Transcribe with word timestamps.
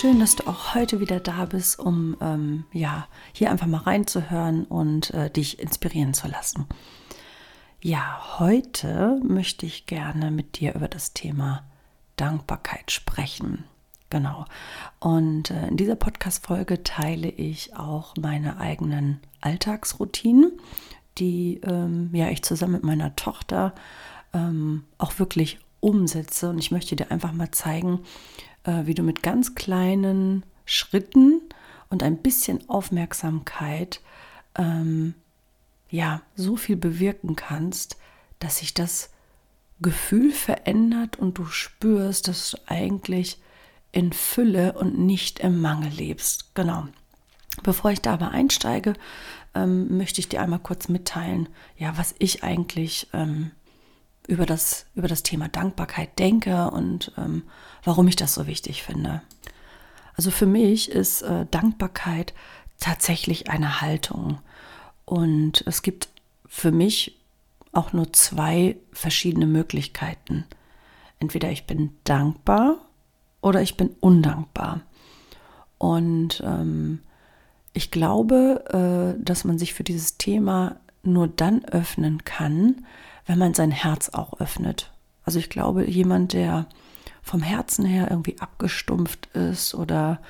Schön, 0.00 0.20
dass 0.20 0.36
du 0.36 0.46
auch 0.46 0.76
heute 0.76 1.00
wieder 1.00 1.18
da 1.18 1.46
bist, 1.46 1.76
um 1.80 2.16
ähm, 2.20 2.66
ja 2.72 3.08
hier 3.32 3.50
einfach 3.50 3.66
mal 3.66 3.78
reinzuhören 3.78 4.64
und 4.64 5.10
äh, 5.10 5.28
dich 5.28 5.58
inspirieren 5.58 6.14
zu 6.14 6.28
lassen. 6.28 6.66
Ja, 7.82 8.38
heute 8.38 9.20
möchte 9.24 9.66
ich 9.66 9.86
gerne 9.86 10.30
mit 10.30 10.60
dir 10.60 10.76
über 10.76 10.86
das 10.86 11.14
Thema 11.14 11.64
Dankbarkeit 12.14 12.92
sprechen. 12.92 13.64
Genau. 14.08 14.44
Und 15.00 15.50
äh, 15.50 15.66
in 15.66 15.76
dieser 15.76 15.96
Podcast-Folge 15.96 16.84
teile 16.84 17.28
ich 17.28 17.74
auch 17.74 18.14
meine 18.16 18.60
eigenen 18.60 19.18
Alltagsroutinen, 19.40 20.52
die 21.18 21.60
ähm, 21.64 22.10
ja 22.12 22.28
ich 22.28 22.44
zusammen 22.44 22.74
mit 22.74 22.84
meiner 22.84 23.16
Tochter 23.16 23.74
ähm, 24.32 24.84
auch 24.96 25.18
wirklich 25.18 25.58
umsetze. 25.80 26.50
Und 26.50 26.58
ich 26.58 26.70
möchte 26.70 26.94
dir 26.94 27.10
einfach 27.10 27.32
mal 27.32 27.50
zeigen, 27.50 28.04
äh, 28.68 28.86
wie 28.86 28.94
du 28.94 29.02
mit 29.02 29.22
ganz 29.22 29.54
kleinen 29.54 30.44
Schritten 30.66 31.40
und 31.88 32.02
ein 32.02 32.18
bisschen 32.18 32.68
Aufmerksamkeit 32.68 34.00
ähm, 34.56 35.14
ja 35.90 36.20
so 36.36 36.56
viel 36.56 36.76
bewirken 36.76 37.34
kannst, 37.34 37.96
dass 38.38 38.58
sich 38.58 38.74
das 38.74 39.10
Gefühl 39.80 40.32
verändert 40.32 41.16
und 41.18 41.38
du 41.38 41.46
spürst, 41.46 42.28
dass 42.28 42.50
du 42.50 42.58
eigentlich 42.66 43.40
in 43.90 44.12
Fülle 44.12 44.74
und 44.74 44.98
nicht 44.98 45.40
im 45.40 45.60
Mangel 45.60 45.90
lebst. 45.90 46.54
Genau. 46.54 46.88
Bevor 47.62 47.90
ich 47.90 48.02
da 48.02 48.12
aber 48.12 48.32
einsteige, 48.32 48.92
ähm, 49.54 49.96
möchte 49.96 50.20
ich 50.20 50.28
dir 50.28 50.42
einmal 50.42 50.58
kurz 50.58 50.88
mitteilen, 50.88 51.48
ja, 51.76 51.96
was 51.96 52.14
ich 52.18 52.44
eigentlich 52.44 53.08
ähm, 53.14 53.50
über 54.28 54.46
das, 54.46 54.86
über 54.94 55.08
das 55.08 55.24
Thema 55.24 55.48
Dankbarkeit 55.48 56.18
denke 56.18 56.70
und 56.70 57.12
ähm, 57.16 57.42
warum 57.82 58.06
ich 58.06 58.14
das 58.14 58.34
so 58.34 58.46
wichtig 58.46 58.82
finde. 58.84 59.22
Also 60.14 60.30
für 60.30 60.46
mich 60.46 60.90
ist 60.90 61.22
äh, 61.22 61.46
Dankbarkeit 61.50 62.34
tatsächlich 62.78 63.50
eine 63.50 63.80
Haltung. 63.80 64.38
Und 65.04 65.64
es 65.66 65.82
gibt 65.82 66.08
für 66.46 66.70
mich 66.70 67.18
auch 67.72 67.92
nur 67.92 68.12
zwei 68.12 68.76
verschiedene 68.92 69.46
Möglichkeiten. 69.46 70.44
Entweder 71.20 71.50
ich 71.50 71.66
bin 71.66 71.94
dankbar 72.04 72.76
oder 73.40 73.62
ich 73.62 73.76
bin 73.76 73.90
undankbar. 74.00 74.82
Und 75.78 76.42
ähm, 76.44 77.00
ich 77.72 77.90
glaube, 77.90 79.16
äh, 79.18 79.22
dass 79.24 79.44
man 79.44 79.58
sich 79.58 79.72
für 79.72 79.84
dieses 79.84 80.18
Thema 80.18 80.76
nur 81.02 81.28
dann 81.28 81.64
öffnen 81.64 82.24
kann, 82.24 82.84
wenn 83.28 83.38
man 83.38 83.54
sein 83.54 83.70
Herz 83.70 84.08
auch 84.08 84.40
öffnet. 84.40 84.90
Also 85.24 85.38
ich 85.38 85.50
glaube, 85.50 85.88
jemand, 85.88 86.32
der 86.32 86.66
vom 87.22 87.42
Herzen 87.42 87.84
her 87.84 88.08
irgendwie 88.10 88.40
abgestumpft 88.40 89.26
ist 89.34 89.74
oder 89.74 90.20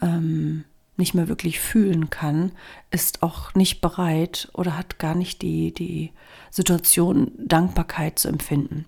ähm, 0.00 0.64
nicht 0.96 1.14
mehr 1.14 1.28
wirklich 1.28 1.60
fühlen 1.60 2.08
kann, 2.08 2.52
ist 2.90 3.22
auch 3.22 3.54
nicht 3.54 3.80
bereit 3.82 4.48
oder 4.54 4.76
hat 4.76 4.98
gar 4.98 5.14
nicht 5.14 5.42
die, 5.42 5.72
die 5.72 6.10
Situation, 6.50 7.32
Dankbarkeit 7.38 8.18
zu 8.18 8.28
empfinden. 8.28 8.86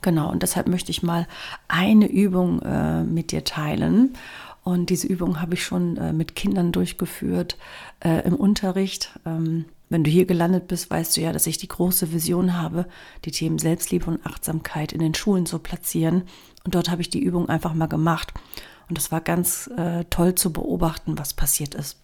Genau, 0.00 0.30
und 0.30 0.44
deshalb 0.44 0.68
möchte 0.68 0.92
ich 0.92 1.02
mal 1.02 1.26
eine 1.66 2.06
Übung 2.06 2.62
äh, 2.62 3.02
mit 3.02 3.32
dir 3.32 3.42
teilen. 3.42 4.14
Und 4.62 4.90
diese 4.90 5.08
Übung 5.08 5.40
habe 5.40 5.54
ich 5.54 5.64
schon 5.64 5.96
äh, 5.96 6.12
mit 6.12 6.36
Kindern 6.36 6.70
durchgeführt 6.70 7.56
äh, 8.00 8.24
im 8.26 8.36
Unterricht. 8.36 9.18
Ähm, 9.26 9.64
wenn 9.88 10.02
du 10.02 10.10
hier 10.10 10.26
gelandet 10.26 10.66
bist, 10.66 10.90
weißt 10.90 11.16
du 11.16 11.20
ja, 11.20 11.32
dass 11.32 11.46
ich 11.46 11.58
die 11.58 11.68
große 11.68 12.12
Vision 12.12 12.58
habe, 12.58 12.86
die 13.24 13.30
Themen 13.30 13.58
Selbstliebe 13.58 14.06
und 14.06 14.26
Achtsamkeit 14.26 14.92
in 14.92 15.00
den 15.00 15.14
Schulen 15.14 15.46
zu 15.46 15.58
platzieren. 15.60 16.24
Und 16.64 16.74
dort 16.74 16.90
habe 16.90 17.02
ich 17.02 17.10
die 17.10 17.22
Übung 17.22 17.48
einfach 17.48 17.72
mal 17.72 17.86
gemacht. 17.86 18.34
Und 18.88 18.98
es 18.98 19.12
war 19.12 19.20
ganz 19.20 19.68
äh, 19.76 20.04
toll 20.10 20.34
zu 20.34 20.52
beobachten, 20.52 21.18
was 21.18 21.34
passiert 21.34 21.74
ist. 21.74 22.00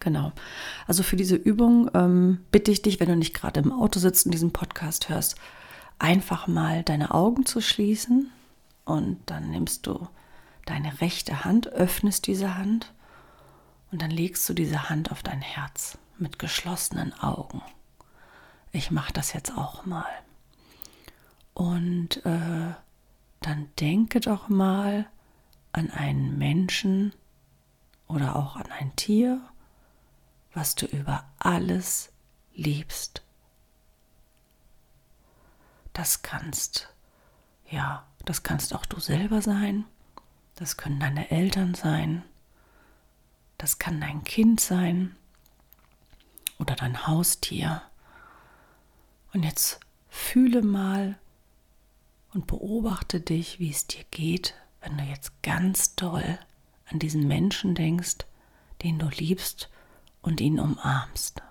Genau. 0.00 0.32
Also 0.86 1.02
für 1.02 1.16
diese 1.16 1.36
Übung 1.36 1.90
ähm, 1.94 2.40
bitte 2.50 2.70
ich 2.70 2.82
dich, 2.82 3.00
wenn 3.00 3.08
du 3.08 3.16
nicht 3.16 3.34
gerade 3.34 3.60
im 3.60 3.72
Auto 3.72 3.98
sitzt 3.98 4.26
und 4.26 4.32
diesen 4.32 4.52
Podcast 4.52 5.08
hörst, 5.08 5.36
einfach 5.98 6.46
mal 6.46 6.82
deine 6.82 7.12
Augen 7.12 7.44
zu 7.44 7.60
schließen. 7.60 8.30
Und 8.84 9.18
dann 9.26 9.50
nimmst 9.50 9.86
du 9.86 10.08
deine 10.64 11.00
rechte 11.00 11.44
Hand, 11.44 11.68
öffnest 11.72 12.26
diese 12.26 12.56
Hand 12.56 12.92
und 13.90 14.00
dann 14.00 14.10
legst 14.10 14.48
du 14.48 14.54
diese 14.54 14.88
Hand 14.88 15.12
auf 15.12 15.22
dein 15.22 15.40
Herz 15.40 15.98
mit 16.18 16.38
geschlossenen 16.38 17.18
Augen. 17.20 17.62
Ich 18.72 18.90
mache 18.90 19.12
das 19.12 19.32
jetzt 19.32 19.56
auch 19.56 19.86
mal. 19.86 20.06
Und 21.54 22.24
äh, 22.26 22.74
dann 23.40 23.68
denke 23.78 24.20
doch 24.20 24.48
mal 24.48 25.06
an 25.72 25.90
einen 25.90 26.36
Menschen 26.38 27.14
oder 28.08 28.36
auch 28.36 28.56
an 28.56 28.70
ein 28.70 28.94
Tier, 28.96 29.40
was 30.52 30.74
du 30.74 30.86
über 30.86 31.24
alles 31.38 32.12
liebst. 32.54 33.22
Das 35.92 36.22
kannst, 36.22 36.92
ja, 37.70 38.06
das 38.24 38.42
kannst 38.42 38.74
auch 38.74 38.84
du 38.86 39.00
selber 39.00 39.40
sein, 39.40 39.84
das 40.56 40.76
können 40.76 41.00
deine 41.00 41.30
Eltern 41.30 41.74
sein, 41.74 42.22
das 43.58 43.78
kann 43.78 44.00
dein 44.00 44.24
Kind 44.24 44.60
sein, 44.60 45.16
oder 46.58 46.74
dein 46.74 47.06
Haustier. 47.06 47.82
Und 49.32 49.42
jetzt 49.42 49.80
fühle 50.08 50.62
mal 50.62 51.18
und 52.32 52.46
beobachte 52.46 53.20
dich, 53.20 53.60
wie 53.60 53.70
es 53.70 53.86
dir 53.86 54.04
geht, 54.10 54.54
wenn 54.80 54.96
du 54.96 55.04
jetzt 55.04 55.42
ganz 55.42 55.94
doll 55.94 56.38
an 56.90 56.98
diesen 56.98 57.26
Menschen 57.26 57.74
denkst, 57.74 58.18
den 58.82 58.98
du 58.98 59.08
liebst 59.08 59.68
und 60.22 60.40
ihn 60.40 60.60
umarmst. 60.60 61.42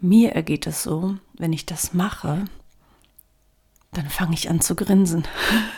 Mir 0.00 0.32
ergeht 0.32 0.66
es 0.66 0.82
so, 0.82 1.16
wenn 1.34 1.52
ich 1.52 1.66
das 1.66 1.92
mache, 1.92 2.44
dann 3.92 4.08
fange 4.08 4.34
ich 4.34 4.50
an 4.50 4.60
zu 4.60 4.76
grinsen. 4.76 5.26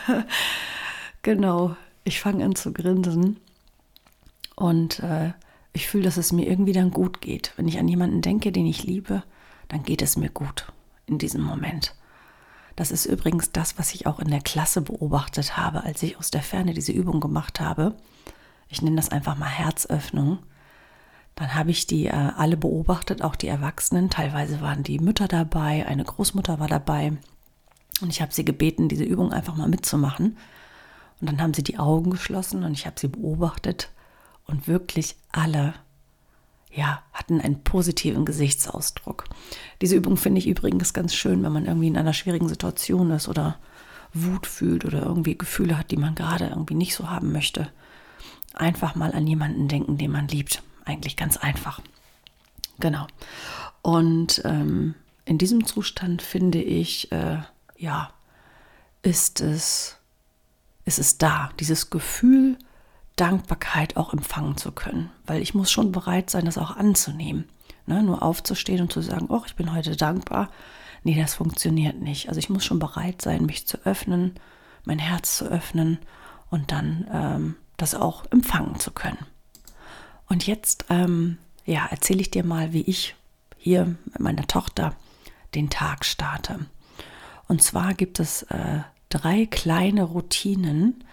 genau, 1.21 1.75
ich 2.03 2.19
fange 2.19 2.43
an 2.45 2.55
zu 2.55 2.73
grinsen 2.73 3.37
und 4.55 4.99
äh, 4.99 5.33
ich 5.73 5.87
fühle, 5.87 6.03
dass 6.03 6.17
es 6.17 6.31
mir 6.31 6.47
irgendwie 6.47 6.73
dann 6.73 6.91
gut 6.91 7.21
geht. 7.21 7.53
Wenn 7.55 7.67
ich 7.67 7.79
an 7.79 7.87
jemanden 7.87 8.21
denke, 8.21 8.51
den 8.51 8.65
ich 8.65 8.83
liebe, 8.83 9.23
dann 9.67 9.83
geht 9.83 10.01
es 10.01 10.17
mir 10.17 10.29
gut 10.29 10.71
in 11.05 11.17
diesem 11.17 11.41
Moment. 11.41 11.95
Das 12.75 12.91
ist 12.91 13.05
übrigens 13.05 13.51
das, 13.51 13.77
was 13.77 13.93
ich 13.93 14.07
auch 14.07 14.19
in 14.19 14.29
der 14.29 14.41
Klasse 14.41 14.81
beobachtet 14.81 15.57
habe, 15.57 15.83
als 15.83 16.01
ich 16.01 16.17
aus 16.17 16.31
der 16.31 16.41
Ferne 16.41 16.73
diese 16.73 16.91
Übung 16.91 17.19
gemacht 17.19 17.59
habe. 17.59 17.95
Ich 18.69 18.81
nenne 18.81 18.95
das 18.95 19.09
einfach 19.09 19.37
mal 19.37 19.49
Herzöffnung. 19.49 20.39
Dann 21.35 21.55
habe 21.55 21.71
ich 21.71 21.87
die 21.87 22.07
äh, 22.07 22.11
alle 22.11 22.57
beobachtet, 22.57 23.21
auch 23.21 23.35
die 23.35 23.47
Erwachsenen. 23.47 24.09
Teilweise 24.09 24.61
waren 24.61 24.83
die 24.83 24.99
Mütter 24.99 25.27
dabei, 25.27 25.85
eine 25.87 26.03
Großmutter 26.03 26.59
war 26.59 26.67
dabei. 26.67 27.13
Und 28.01 28.09
ich 28.09 28.21
habe 28.21 28.33
sie 28.33 28.45
gebeten, 28.45 28.87
diese 28.87 29.03
Übung 29.03 29.33
einfach 29.33 29.55
mal 29.55 29.67
mitzumachen. 29.67 30.37
Und 31.21 31.29
dann 31.29 31.41
haben 31.41 31.53
sie 31.53 31.63
die 31.63 31.77
Augen 31.77 32.11
geschlossen 32.11 32.63
und 32.63 32.73
ich 32.73 32.85
habe 32.85 32.99
sie 32.99 33.07
beobachtet 33.07 33.91
und 34.45 34.67
wirklich 34.67 35.15
alle 35.31 35.73
ja, 36.71 37.01
hatten 37.13 37.41
einen 37.41 37.63
positiven 37.63 38.25
Gesichtsausdruck. 38.25 39.25
Diese 39.81 39.95
Übung 39.95 40.17
finde 40.17 40.39
ich 40.39 40.47
übrigens 40.47 40.93
ganz 40.93 41.15
schön, 41.15 41.43
wenn 41.43 41.51
man 41.51 41.65
irgendwie 41.65 41.87
in 41.87 41.97
einer 41.97 42.13
schwierigen 42.13 42.47
Situation 42.47 43.09
ist 43.11 43.27
oder 43.27 43.57
Wut 44.13 44.45
fühlt 44.45 44.85
oder 44.85 45.03
irgendwie 45.03 45.37
Gefühle 45.37 45.77
hat, 45.77 45.91
die 45.91 45.97
man 45.97 46.15
gerade 46.15 46.47
irgendwie 46.47 46.75
nicht 46.75 46.95
so 46.95 47.09
haben 47.09 47.31
möchte, 47.31 47.71
einfach 48.53 48.95
mal 48.95 49.13
an 49.13 49.27
jemanden 49.27 49.67
denken, 49.67 49.97
den 49.97 50.11
man 50.11 50.27
liebt. 50.27 50.61
Eigentlich 50.85 51.17
ganz 51.17 51.37
einfach. 51.37 51.81
Genau. 52.79 53.07
Und 53.81 54.41
ähm, 54.45 54.95
in 55.25 55.37
diesem 55.37 55.65
Zustand 55.65 56.21
finde 56.21 56.61
ich, 56.61 57.11
äh, 57.11 57.39
ja, 57.77 58.11
ist 59.01 59.41
es, 59.41 59.97
ist 60.89 60.97
es 60.99 61.19
da, 61.19 61.51
dieses 61.59 61.91
Gefühl, 61.91 62.57
Dankbarkeit 63.15 63.95
auch 63.95 64.11
empfangen 64.11 64.57
zu 64.57 64.71
können. 64.71 65.11
Weil 65.27 65.41
ich 65.41 65.53
muss 65.53 65.71
schon 65.71 65.91
bereit 65.91 66.31
sein, 66.31 66.45
das 66.45 66.57
auch 66.57 66.75
anzunehmen. 66.75 67.47
Ne? 67.85 68.01
Nur 68.01 68.23
aufzustehen 68.23 68.81
und 68.81 68.91
zu 68.91 69.01
sagen, 69.01 69.27
oh, 69.29 69.43
ich 69.45 69.55
bin 69.55 69.71
heute 69.71 69.95
dankbar. 69.95 70.49
Nee, 71.03 71.19
das 71.19 71.35
funktioniert 71.35 72.01
nicht. 72.01 72.27
Also 72.27 72.39
ich 72.39 72.49
muss 72.49 72.65
schon 72.65 72.79
bereit 72.79 73.21
sein, 73.21 73.45
mich 73.45 73.67
zu 73.67 73.77
öffnen, 73.85 74.33
mein 74.83 74.97
Herz 74.97 75.37
zu 75.37 75.45
öffnen 75.45 75.99
und 76.49 76.71
dann 76.71 77.07
ähm, 77.13 77.55
das 77.77 77.93
auch 77.93 78.25
empfangen 78.31 78.79
zu 78.79 78.89
können. 78.89 79.25
Und 80.27 80.47
jetzt 80.47 80.85
ähm, 80.89 81.37
ja, 81.65 81.85
erzähle 81.85 82.21
ich 82.21 82.31
dir 82.31 82.43
mal, 82.43 82.73
wie 82.73 82.81
ich 82.81 83.15
hier 83.57 83.85
mit 84.05 84.19
meiner 84.19 84.47
Tochter 84.47 84.95
den 85.53 85.69
Tag 85.69 86.03
starte. 86.03 86.65
Und 87.47 87.61
zwar 87.61 87.93
gibt 87.93 88.19
es 88.19 88.41
äh, 88.43 88.81
drei 89.09 89.45
kleine 89.45 90.03
Routinen, 90.03 91.03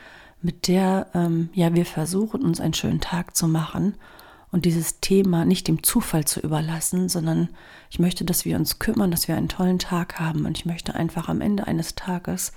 mit 0.42 0.68
der 0.68 1.08
ähm, 1.14 1.48
ja 1.54 1.74
wir 1.74 1.86
versuchen, 1.86 2.42
uns 2.42 2.60
einen 2.60 2.74
schönen 2.74 3.00
Tag 3.00 3.36
zu 3.36 3.48
machen 3.48 3.94
und 4.52 4.64
dieses 4.64 5.00
Thema 5.00 5.44
nicht 5.44 5.68
dem 5.68 5.82
Zufall 5.82 6.24
zu 6.24 6.40
überlassen, 6.40 7.08
sondern 7.08 7.48
ich 7.90 7.98
möchte, 7.98 8.24
dass 8.24 8.44
wir 8.44 8.56
uns 8.56 8.78
kümmern, 8.78 9.10
dass 9.10 9.28
wir 9.28 9.36
einen 9.36 9.48
tollen 9.48 9.78
Tag 9.78 10.20
haben 10.20 10.46
und 10.46 10.56
ich 10.56 10.66
möchte 10.66 10.94
einfach 10.94 11.28
am 11.28 11.40
Ende 11.40 11.66
eines 11.66 11.94
Tages 11.94 12.52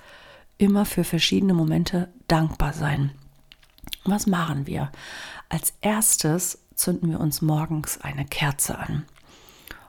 immer 0.57 0.85
für 0.85 1.03
verschiedene 1.03 1.53
Momente 1.53 2.09
dankbar 2.27 2.73
sein. 2.73 3.11
Was 4.03 4.27
machen 4.27 4.67
wir? 4.67 4.91
Als 5.47 5.73
erstes 5.81 6.59
zünden 6.75 7.09
wir 7.09 7.19
uns 7.19 7.41
morgens 7.41 7.99
eine 7.99 8.25
Kerze 8.25 8.77
an. 8.77 9.05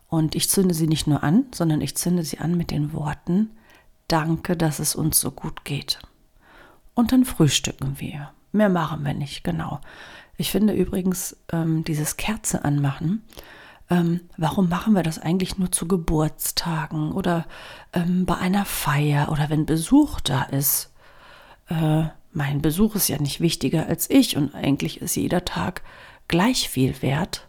Und 0.09 0.35
ich 0.35 0.51
zünde 0.51 0.75
sie 0.75 0.89
nicht 0.89 1.07
nur 1.07 1.23
an, 1.23 1.47
sondern 1.55 1.81
ich 1.81 1.97
zünde 1.97 2.25
sie 2.25 2.39
an 2.39 2.57
mit 2.57 2.71
den 2.71 2.93
Worten, 2.93 3.51
danke, 4.13 4.57
dass 4.57 4.79
es 4.79 4.95
uns 4.95 5.21
so 5.21 5.31
gut 5.31 5.65
geht. 5.65 5.99
Und 6.95 7.13
dann 7.13 7.25
frühstücken 7.25 7.99
wir. 7.99 8.31
Mehr 8.53 8.69
machen 8.69 9.05
wir 9.05 9.15
nicht, 9.15 9.45
genau. 9.45 9.81
Ich 10.37 10.51
finde 10.51 10.73
übrigens 10.73 11.37
ähm, 11.53 11.85
dieses 11.85 12.17
Kerze 12.17 12.65
anmachen, 12.65 13.23
ähm, 13.91 14.21
warum 14.37 14.69
machen 14.69 14.95
wir 14.95 15.03
das 15.03 15.19
eigentlich 15.19 15.59
nur 15.59 15.73
zu 15.73 15.87
Geburtstagen 15.87 17.13
oder 17.13 17.47
ähm, 17.93 18.25
bei 18.25 18.37
einer 18.37 18.65
Feier 18.65 19.31
oder 19.31 19.51
wenn 19.51 19.67
Besuch 19.67 20.21
da 20.21 20.45
ist? 20.45 20.93
Äh, 21.69 22.05
mein 22.33 22.63
Besuch 22.63 22.95
ist 22.95 23.09
ja 23.09 23.19
nicht 23.19 23.41
wichtiger 23.41 23.87
als 23.87 24.09
ich 24.09 24.37
und 24.37 24.55
eigentlich 24.55 25.01
ist 25.01 25.17
jeder 25.17 25.45
Tag 25.45 25.83
gleich 26.29 26.69
viel 26.69 27.03
wert. 27.03 27.49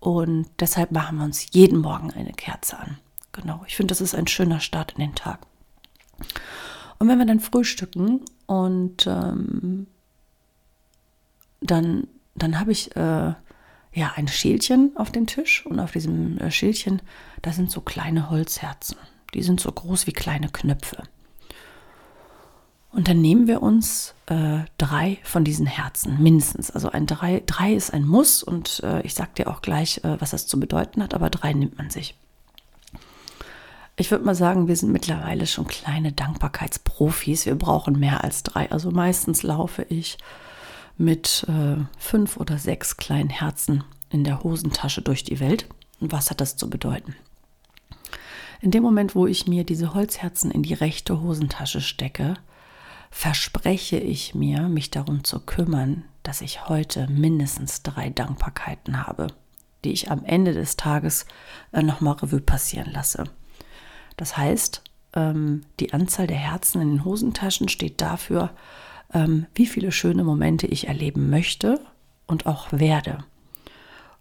Und 0.00 0.46
deshalb 0.58 0.90
machen 0.90 1.18
wir 1.18 1.24
uns 1.24 1.46
jeden 1.52 1.78
Morgen 1.78 2.10
eine 2.10 2.32
Kerze 2.32 2.76
an. 2.78 2.98
Genau, 3.30 3.62
ich 3.68 3.76
finde, 3.76 3.92
das 3.92 4.00
ist 4.00 4.16
ein 4.16 4.26
schöner 4.26 4.58
Start 4.58 4.92
in 4.92 5.00
den 5.00 5.14
Tag. 5.14 5.46
Und 6.98 7.08
wenn 7.08 7.18
wir 7.18 7.26
dann 7.26 7.40
frühstücken 7.40 8.20
und 8.46 9.06
ähm, 9.06 9.86
dann, 11.60 12.06
dann 12.34 12.60
habe 12.60 12.72
ich 12.72 12.94
äh, 12.96 13.34
ja 13.94 14.12
ein 14.16 14.28
Schälchen 14.28 14.92
auf 14.96 15.10
dem 15.10 15.26
Tisch 15.26 15.66
und 15.66 15.80
auf 15.80 15.92
diesem 15.92 16.38
äh, 16.38 16.50
Schälchen, 16.50 17.02
da 17.42 17.52
sind 17.52 17.70
so 17.70 17.80
kleine 17.80 18.30
Holzherzen. 18.30 18.96
Die 19.34 19.42
sind 19.42 19.60
so 19.60 19.72
groß 19.72 20.06
wie 20.06 20.12
kleine 20.12 20.48
Knöpfe. 20.48 21.02
Und 22.90 23.08
dann 23.08 23.22
nehmen 23.22 23.46
wir 23.46 23.62
uns 23.62 24.14
äh, 24.26 24.60
drei 24.76 25.18
von 25.22 25.44
diesen 25.44 25.66
Herzen, 25.66 26.22
mindestens. 26.22 26.70
Also 26.70 26.90
ein 26.90 27.06
drei, 27.06 27.42
drei 27.46 27.72
ist 27.72 27.92
ein 27.92 28.06
Muss 28.06 28.42
und 28.42 28.80
äh, 28.84 29.00
ich 29.00 29.14
sage 29.14 29.30
dir 29.38 29.48
auch 29.48 29.62
gleich, 29.62 30.04
äh, 30.04 30.20
was 30.20 30.32
das 30.32 30.46
zu 30.46 30.60
bedeuten 30.60 31.02
hat, 31.02 31.14
aber 31.14 31.30
drei 31.30 31.54
nimmt 31.54 31.78
man 31.78 31.88
sich. 31.88 32.14
Ich 33.96 34.10
würde 34.10 34.24
mal 34.24 34.34
sagen, 34.34 34.68
wir 34.68 34.76
sind 34.76 34.90
mittlerweile 34.90 35.46
schon 35.46 35.66
kleine 35.66 36.12
Dankbarkeitsprofis. 36.12 37.44
Wir 37.44 37.54
brauchen 37.54 37.98
mehr 37.98 38.24
als 38.24 38.42
drei. 38.42 38.70
Also 38.70 38.90
meistens 38.90 39.42
laufe 39.42 39.82
ich 39.82 40.16
mit 40.96 41.46
äh, 41.48 41.76
fünf 41.98 42.38
oder 42.38 42.58
sechs 42.58 42.96
kleinen 42.96 43.30
Herzen 43.30 43.84
in 44.08 44.24
der 44.24 44.42
Hosentasche 44.42 45.02
durch 45.02 45.24
die 45.24 45.40
Welt. 45.40 45.68
Und 46.00 46.12
was 46.12 46.30
hat 46.30 46.40
das 46.40 46.56
zu 46.56 46.70
bedeuten? 46.70 47.14
In 48.62 48.70
dem 48.70 48.82
Moment, 48.82 49.14
wo 49.14 49.26
ich 49.26 49.46
mir 49.46 49.64
diese 49.64 49.92
Holzherzen 49.92 50.50
in 50.50 50.62
die 50.62 50.74
rechte 50.74 51.20
Hosentasche 51.20 51.80
stecke, 51.80 52.34
verspreche 53.10 53.98
ich 53.98 54.34
mir, 54.34 54.68
mich 54.68 54.90
darum 54.90 55.22
zu 55.24 55.40
kümmern, 55.40 56.04
dass 56.22 56.40
ich 56.40 56.68
heute 56.68 57.08
mindestens 57.08 57.82
drei 57.82 58.08
Dankbarkeiten 58.08 59.06
habe, 59.06 59.26
die 59.84 59.92
ich 59.92 60.10
am 60.10 60.24
Ende 60.24 60.54
des 60.54 60.76
Tages 60.76 61.26
äh, 61.72 61.82
nochmal 61.82 62.14
Revue 62.14 62.40
passieren 62.40 62.90
lasse. 62.90 63.24
Das 64.16 64.36
heißt, 64.36 64.82
ähm, 65.14 65.62
die 65.80 65.92
Anzahl 65.92 66.26
der 66.26 66.36
Herzen 66.36 66.80
in 66.80 66.88
den 66.90 67.04
Hosentaschen 67.04 67.68
steht 67.68 68.00
dafür, 68.00 68.50
ähm, 69.12 69.46
wie 69.54 69.66
viele 69.66 69.92
schöne 69.92 70.24
Momente 70.24 70.66
ich 70.66 70.88
erleben 70.88 71.30
möchte 71.30 71.80
und 72.26 72.46
auch 72.46 72.72
werde. 72.72 73.24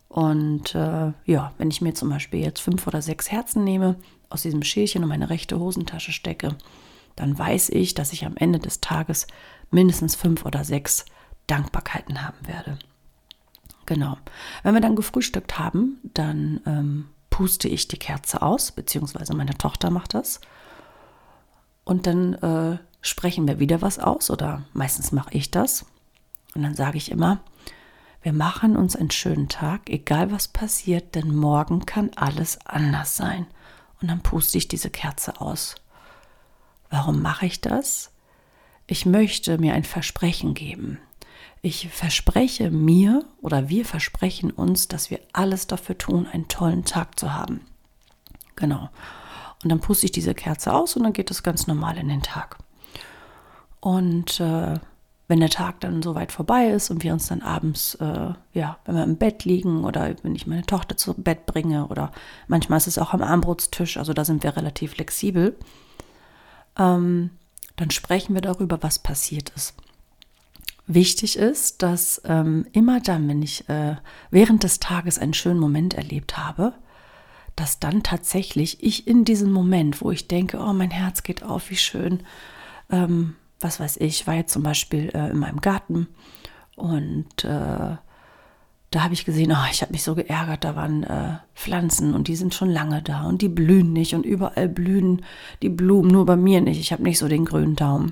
Und 0.10 0.76
äh, 0.76 1.14
ja, 1.26 1.54
wenn 1.58 1.72
ich 1.72 1.82
mir 1.82 1.94
zum 1.94 2.10
Beispiel 2.10 2.42
jetzt 2.42 2.60
fünf 2.60 2.86
oder 2.86 3.02
sechs 3.02 3.32
Herzen 3.32 3.64
nehme, 3.64 3.96
aus 4.30 4.42
diesem 4.42 4.64
Schälchen 4.64 5.04
in 5.04 5.10
meine 5.10 5.30
rechte 5.30 5.60
Hosentasche 5.60 6.12
stecke, 6.12 6.58
dann 7.16 7.38
weiß 7.38 7.70
ich, 7.70 7.94
dass 7.94 8.14
ich 8.14 8.26
am 8.26 8.36
Ende 8.36 8.60
des 8.60 8.82
Tages 8.82 9.28
mindestens 9.70 10.16
fünf 10.16 10.46
oder 10.46 10.64
sechs 10.64 11.06
Dankbarkeiten 11.48 12.26
haben 12.26 12.48
werde. 12.48 12.78
Genau. 13.86 14.18
Wenn 14.64 14.74
wir 14.74 14.82
dann 14.82 14.96
gefrühstückt 14.96 15.60
haben, 15.60 16.00
dann 16.14 16.62
ähm, 16.66 17.06
puste 17.42 17.68
ich 17.68 17.88
die 17.88 17.98
Kerze 17.98 18.44
aus, 18.44 18.72
beziehungsweise 18.72 19.34
meine 19.34 19.58
Tochter 19.58 19.90
macht 19.90 20.14
das. 20.14 20.42
Und 21.84 22.06
dann 22.06 22.36
äh, 22.36 22.78
sprechen 23.02 23.48
wir 23.48 23.58
wieder 23.58 23.82
was 23.82 23.98
aus 23.98 24.30
oder 24.30 24.62
meistens 24.74 25.12
mache 25.12 25.34
ich 25.34 25.50
das. 25.50 25.88
Und 26.54 26.62
dann 26.62 26.76
sage 26.76 26.98
ich 26.98 27.10
immer, 27.10 27.40
wir 28.22 28.32
machen 28.32 28.78
uns 28.78 28.96
einen 28.96 29.10
schönen 29.10 29.50
Tag, 29.50 29.90
egal 29.90 30.32
was 30.32 30.50
passiert, 30.50 31.16
denn 31.16 31.34
morgen 31.34 31.88
kann 31.88 32.12
alles 32.16 32.64
anders 32.64 33.18
sein. 33.18 33.48
Und 34.00 34.10
dann 34.10 34.22
puste 34.22 34.60
ich 34.60 34.68
diese 34.68 34.92
Kerze 34.92 35.42
aus. 35.42 35.74
Warum 36.92 37.24
mache 37.24 37.48
ich 37.48 37.60
das? 37.60 38.12
Ich 38.86 39.08
möchte 39.08 39.58
mir 39.58 39.74
ein 39.74 39.84
Versprechen 39.84 40.54
geben. 40.54 41.00
Ich 41.62 41.90
verspreche 41.90 42.72
mir 42.72 43.24
oder 43.42 43.70
wir 43.70 43.86
versprechen 43.86 44.50
uns, 44.50 44.88
dass 44.88 45.12
wir 45.12 45.20
alles 45.32 45.68
dafür 45.68 45.98
tun, 45.98 46.26
einen 46.26 46.48
tollen 46.48 46.86
Tag 46.86 47.20
zu 47.20 47.34
haben. 47.34 47.62
Genau. 48.56 48.90
Und 49.64 49.70
dann 49.70 49.80
puste 49.80 50.08
ich 50.08 50.12
diese 50.12 50.34
Kerze 50.34 50.74
aus 50.74 50.96
und 50.96 51.04
dann 51.04 51.14
geht 51.14 51.30
es 51.30 51.44
ganz 51.44 51.68
normal 51.68 51.98
in 51.98 52.10
den 52.10 52.24
Tag. 52.24 52.58
Und 53.80 54.40
äh, 54.40 54.80
wenn 55.28 55.40
der 55.40 55.50
Tag 55.50 55.80
dann 55.82 56.02
so 56.02 56.16
weit 56.16 56.32
vorbei 56.32 56.70
ist 56.70 56.90
und 56.90 57.04
wir 57.04 57.14
uns 57.14 57.28
dann 57.28 57.42
abends, 57.42 57.96
äh, 57.96 58.34
ja, 58.54 58.80
wenn 58.86 58.96
wir 58.96 59.04
im 59.04 59.18
Bett 59.18 59.46
liegen 59.46 59.86
oder 59.86 60.16
wenn 60.24 60.36
ich 60.36 60.48
meine 60.48 60.66
Tochter 60.66 60.98
zu 60.98 61.14
Bett 61.14 61.46
bringe 61.46 61.88
oder 61.88 62.12
manchmal 62.48 62.78
ist 62.78 62.88
es 62.88 62.98
auch 62.98 63.14
am 63.14 63.22
Armbrotstisch, 63.22 63.98
also 63.98 64.14
da 64.14 64.26
sind 64.26 64.44
wir 64.44 64.58
relativ 64.58 64.94
flexibel, 64.94 65.56
ähm, 66.78 67.30
dann 67.76 67.92
sprechen 67.92 68.34
wir 68.34 68.42
darüber, 68.42 68.82
was 68.82 69.00
passiert 69.00 69.52
ist. 69.56 69.76
Wichtig 70.94 71.38
ist, 71.38 71.84
dass 71.84 72.22
ähm, 72.26 72.66
immer 72.74 73.00
dann, 73.00 73.28
wenn 73.30 73.42
ich 73.42 73.70
äh, 73.70 73.96
während 74.30 74.64
des 74.64 74.80
Tages 74.80 75.20
einen 75.20 75.34
schönen 75.34 75.60
Moment 75.60 75.94
erlebt 75.94 76.38
habe, 76.38 76.74
dass 77.56 77.80
dann 77.80 78.04
tatsächlich 78.04 78.84
ich 78.84 79.08
in 79.08 79.24
diesem 79.24 79.54
Moment, 79.54 80.02
wo 80.02 80.12
ich 80.12 80.28
denke, 80.28 80.60
oh, 80.60 80.74
mein 80.74 80.92
Herz 80.92 81.24
geht 81.24 81.44
auf, 81.44 81.70
wie 81.70 81.78
schön, 81.78 82.24
ähm, 82.90 83.36
was 83.62 83.80
weiß 83.80 83.98
ich, 83.98 84.28
war 84.28 84.34
jetzt 84.34 84.52
zum 84.52 84.64
Beispiel 84.64 85.12
äh, 85.14 85.30
in 85.30 85.38
meinem 85.38 85.62
Garten 85.62 86.08
und 86.76 87.46
äh, 87.46 87.96
da 88.92 89.04
habe 89.04 89.14
ich 89.14 89.24
gesehen, 89.24 89.54
oh, 89.54 89.70
ich 89.72 89.82
habe 89.82 89.94
mich 89.94 90.04
so 90.04 90.16
geärgert, 90.16 90.66
da 90.66 90.76
waren 90.76 91.04
äh, 91.04 91.38
Pflanzen 91.56 92.14
und 92.14 92.28
die 92.28 92.36
sind 92.36 92.54
schon 92.54 92.70
lange 92.70 93.02
da 93.02 93.24
und 93.24 93.42
die 93.42 93.48
blühen 93.48 93.94
nicht 93.94 94.14
und 94.14 94.26
überall 94.26 94.68
blühen 94.68 95.24
die 95.62 95.70
Blumen, 95.70 96.12
nur 96.12 96.26
bei 96.26 96.36
mir 96.36 96.60
nicht. 96.60 96.82
Ich 96.82 96.92
habe 96.92 97.04
nicht 97.04 97.18
so 97.18 97.30
den 97.30 97.46
grünen 97.46 97.78
Daumen. 97.78 98.12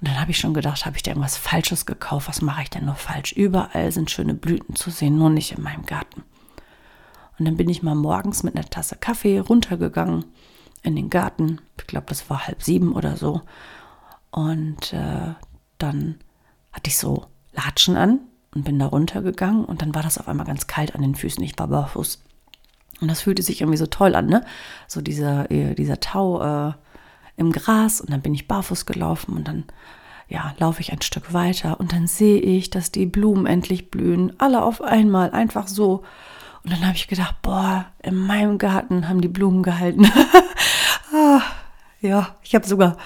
Und 0.00 0.08
dann 0.08 0.20
habe 0.20 0.30
ich 0.30 0.38
schon 0.38 0.54
gedacht, 0.54 0.86
habe 0.86 0.96
ich 0.96 1.02
da 1.02 1.10
irgendwas 1.10 1.36
Falsches 1.36 1.84
gekauft? 1.84 2.28
Was 2.28 2.40
mache 2.40 2.62
ich 2.62 2.70
denn 2.70 2.86
nur 2.86 2.94
falsch? 2.94 3.32
Überall 3.32 3.92
sind 3.92 4.10
schöne 4.10 4.34
Blüten 4.34 4.74
zu 4.74 4.90
sehen, 4.90 5.18
nur 5.18 5.28
nicht 5.28 5.52
in 5.52 5.62
meinem 5.62 5.84
Garten. 5.84 6.22
Und 7.38 7.44
dann 7.44 7.56
bin 7.56 7.68
ich 7.68 7.82
mal 7.82 7.94
morgens 7.94 8.42
mit 8.42 8.54
einer 8.54 8.68
Tasse 8.68 8.96
Kaffee 8.96 9.38
runtergegangen 9.38 10.24
in 10.82 10.96
den 10.96 11.10
Garten. 11.10 11.60
Ich 11.78 11.86
glaube, 11.86 12.06
das 12.08 12.30
war 12.30 12.46
halb 12.46 12.62
sieben 12.62 12.94
oder 12.94 13.16
so. 13.16 13.42
Und 14.30 14.92
äh, 14.94 15.34
dann 15.78 16.18
hatte 16.72 16.88
ich 16.88 16.96
so 16.96 17.26
Latschen 17.52 17.96
an 17.96 18.20
und 18.54 18.64
bin 18.64 18.78
da 18.78 18.86
runtergegangen 18.86 19.64
und 19.64 19.82
dann 19.82 19.94
war 19.94 20.02
das 20.02 20.18
auf 20.18 20.28
einmal 20.28 20.46
ganz 20.46 20.66
kalt 20.66 20.94
an 20.94 21.02
den 21.02 21.14
Füßen. 21.14 21.42
Ich 21.44 21.58
war 21.58 21.68
barfuß. 21.68 22.22
Und 23.00 23.08
das 23.08 23.22
fühlte 23.22 23.42
sich 23.42 23.60
irgendwie 23.60 23.78
so 23.78 23.86
toll 23.86 24.14
an, 24.14 24.26
ne? 24.26 24.44
So 24.86 25.00
dieser, 25.00 25.50
äh, 25.50 25.74
dieser 25.74 26.00
Tau 26.00 26.68
äh, 26.68 26.72
im 27.40 27.52
Gras 27.52 28.00
und 28.00 28.10
dann 28.10 28.20
bin 28.22 28.34
ich 28.34 28.46
barfuß 28.46 28.86
gelaufen 28.86 29.36
und 29.36 29.48
dann 29.48 29.64
ja, 30.28 30.54
laufe 30.58 30.80
ich 30.80 30.92
ein 30.92 31.02
Stück 31.02 31.32
weiter 31.32 31.80
und 31.80 31.92
dann 31.92 32.06
sehe 32.06 32.40
ich, 32.40 32.70
dass 32.70 32.92
die 32.92 33.06
Blumen 33.06 33.46
endlich 33.46 33.90
blühen, 33.90 34.32
alle 34.38 34.62
auf 34.62 34.80
einmal, 34.80 35.32
einfach 35.32 35.66
so. 35.66 36.04
Und 36.62 36.72
dann 36.72 36.86
habe 36.86 36.94
ich 36.96 37.08
gedacht, 37.08 37.36
boah, 37.42 37.86
in 38.02 38.14
meinem 38.14 38.58
Garten 38.58 39.08
haben 39.08 39.22
die 39.22 39.28
Blumen 39.28 39.62
gehalten. 39.62 40.06
ah, 41.12 41.40
ja, 42.00 42.36
ich 42.42 42.54
habe 42.54 42.66
sogar 42.66 42.96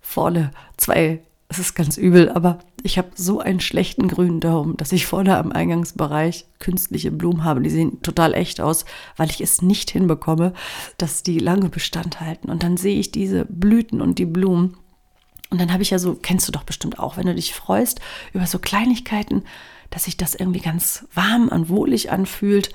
vorne 0.00 0.50
zwei, 0.76 1.22
es 1.48 1.60
ist 1.60 1.74
ganz 1.74 1.96
übel, 1.96 2.30
aber 2.30 2.58
ich 2.82 2.98
habe 2.98 3.10
so 3.14 3.40
einen 3.40 3.60
schlechten 3.60 4.08
grünen 4.08 4.40
Daumen, 4.40 4.76
dass 4.76 4.92
ich 4.92 5.06
vorne 5.06 5.36
am 5.36 5.52
Eingangsbereich 5.52 6.46
künstliche 6.58 7.10
Blumen 7.10 7.44
habe. 7.44 7.60
Die 7.60 7.70
sehen 7.70 8.02
total 8.02 8.34
echt 8.34 8.60
aus, 8.60 8.84
weil 9.16 9.30
ich 9.30 9.40
es 9.40 9.62
nicht 9.62 9.90
hinbekomme, 9.90 10.52
dass 10.98 11.22
die 11.22 11.38
lange 11.38 11.68
Bestand 11.68 12.20
halten. 12.20 12.50
Und 12.50 12.62
dann 12.62 12.76
sehe 12.76 12.98
ich 12.98 13.10
diese 13.10 13.44
Blüten 13.44 14.00
und 14.00 14.18
die 14.18 14.26
Blumen 14.26 14.76
und 15.52 15.60
dann 15.60 15.70
habe 15.70 15.82
ich 15.82 15.90
ja 15.90 15.98
so, 15.98 16.14
kennst 16.14 16.48
du 16.48 16.52
doch 16.52 16.62
bestimmt 16.62 16.98
auch, 16.98 17.18
wenn 17.18 17.26
du 17.26 17.34
dich 17.34 17.52
freust 17.52 18.00
über 18.32 18.46
so 18.46 18.58
Kleinigkeiten, 18.58 19.44
dass 19.90 20.04
sich 20.04 20.16
das 20.16 20.34
irgendwie 20.34 20.60
ganz 20.60 21.06
warm 21.12 21.48
und 21.48 21.68
wohlig 21.68 22.10
anfühlt. 22.10 22.70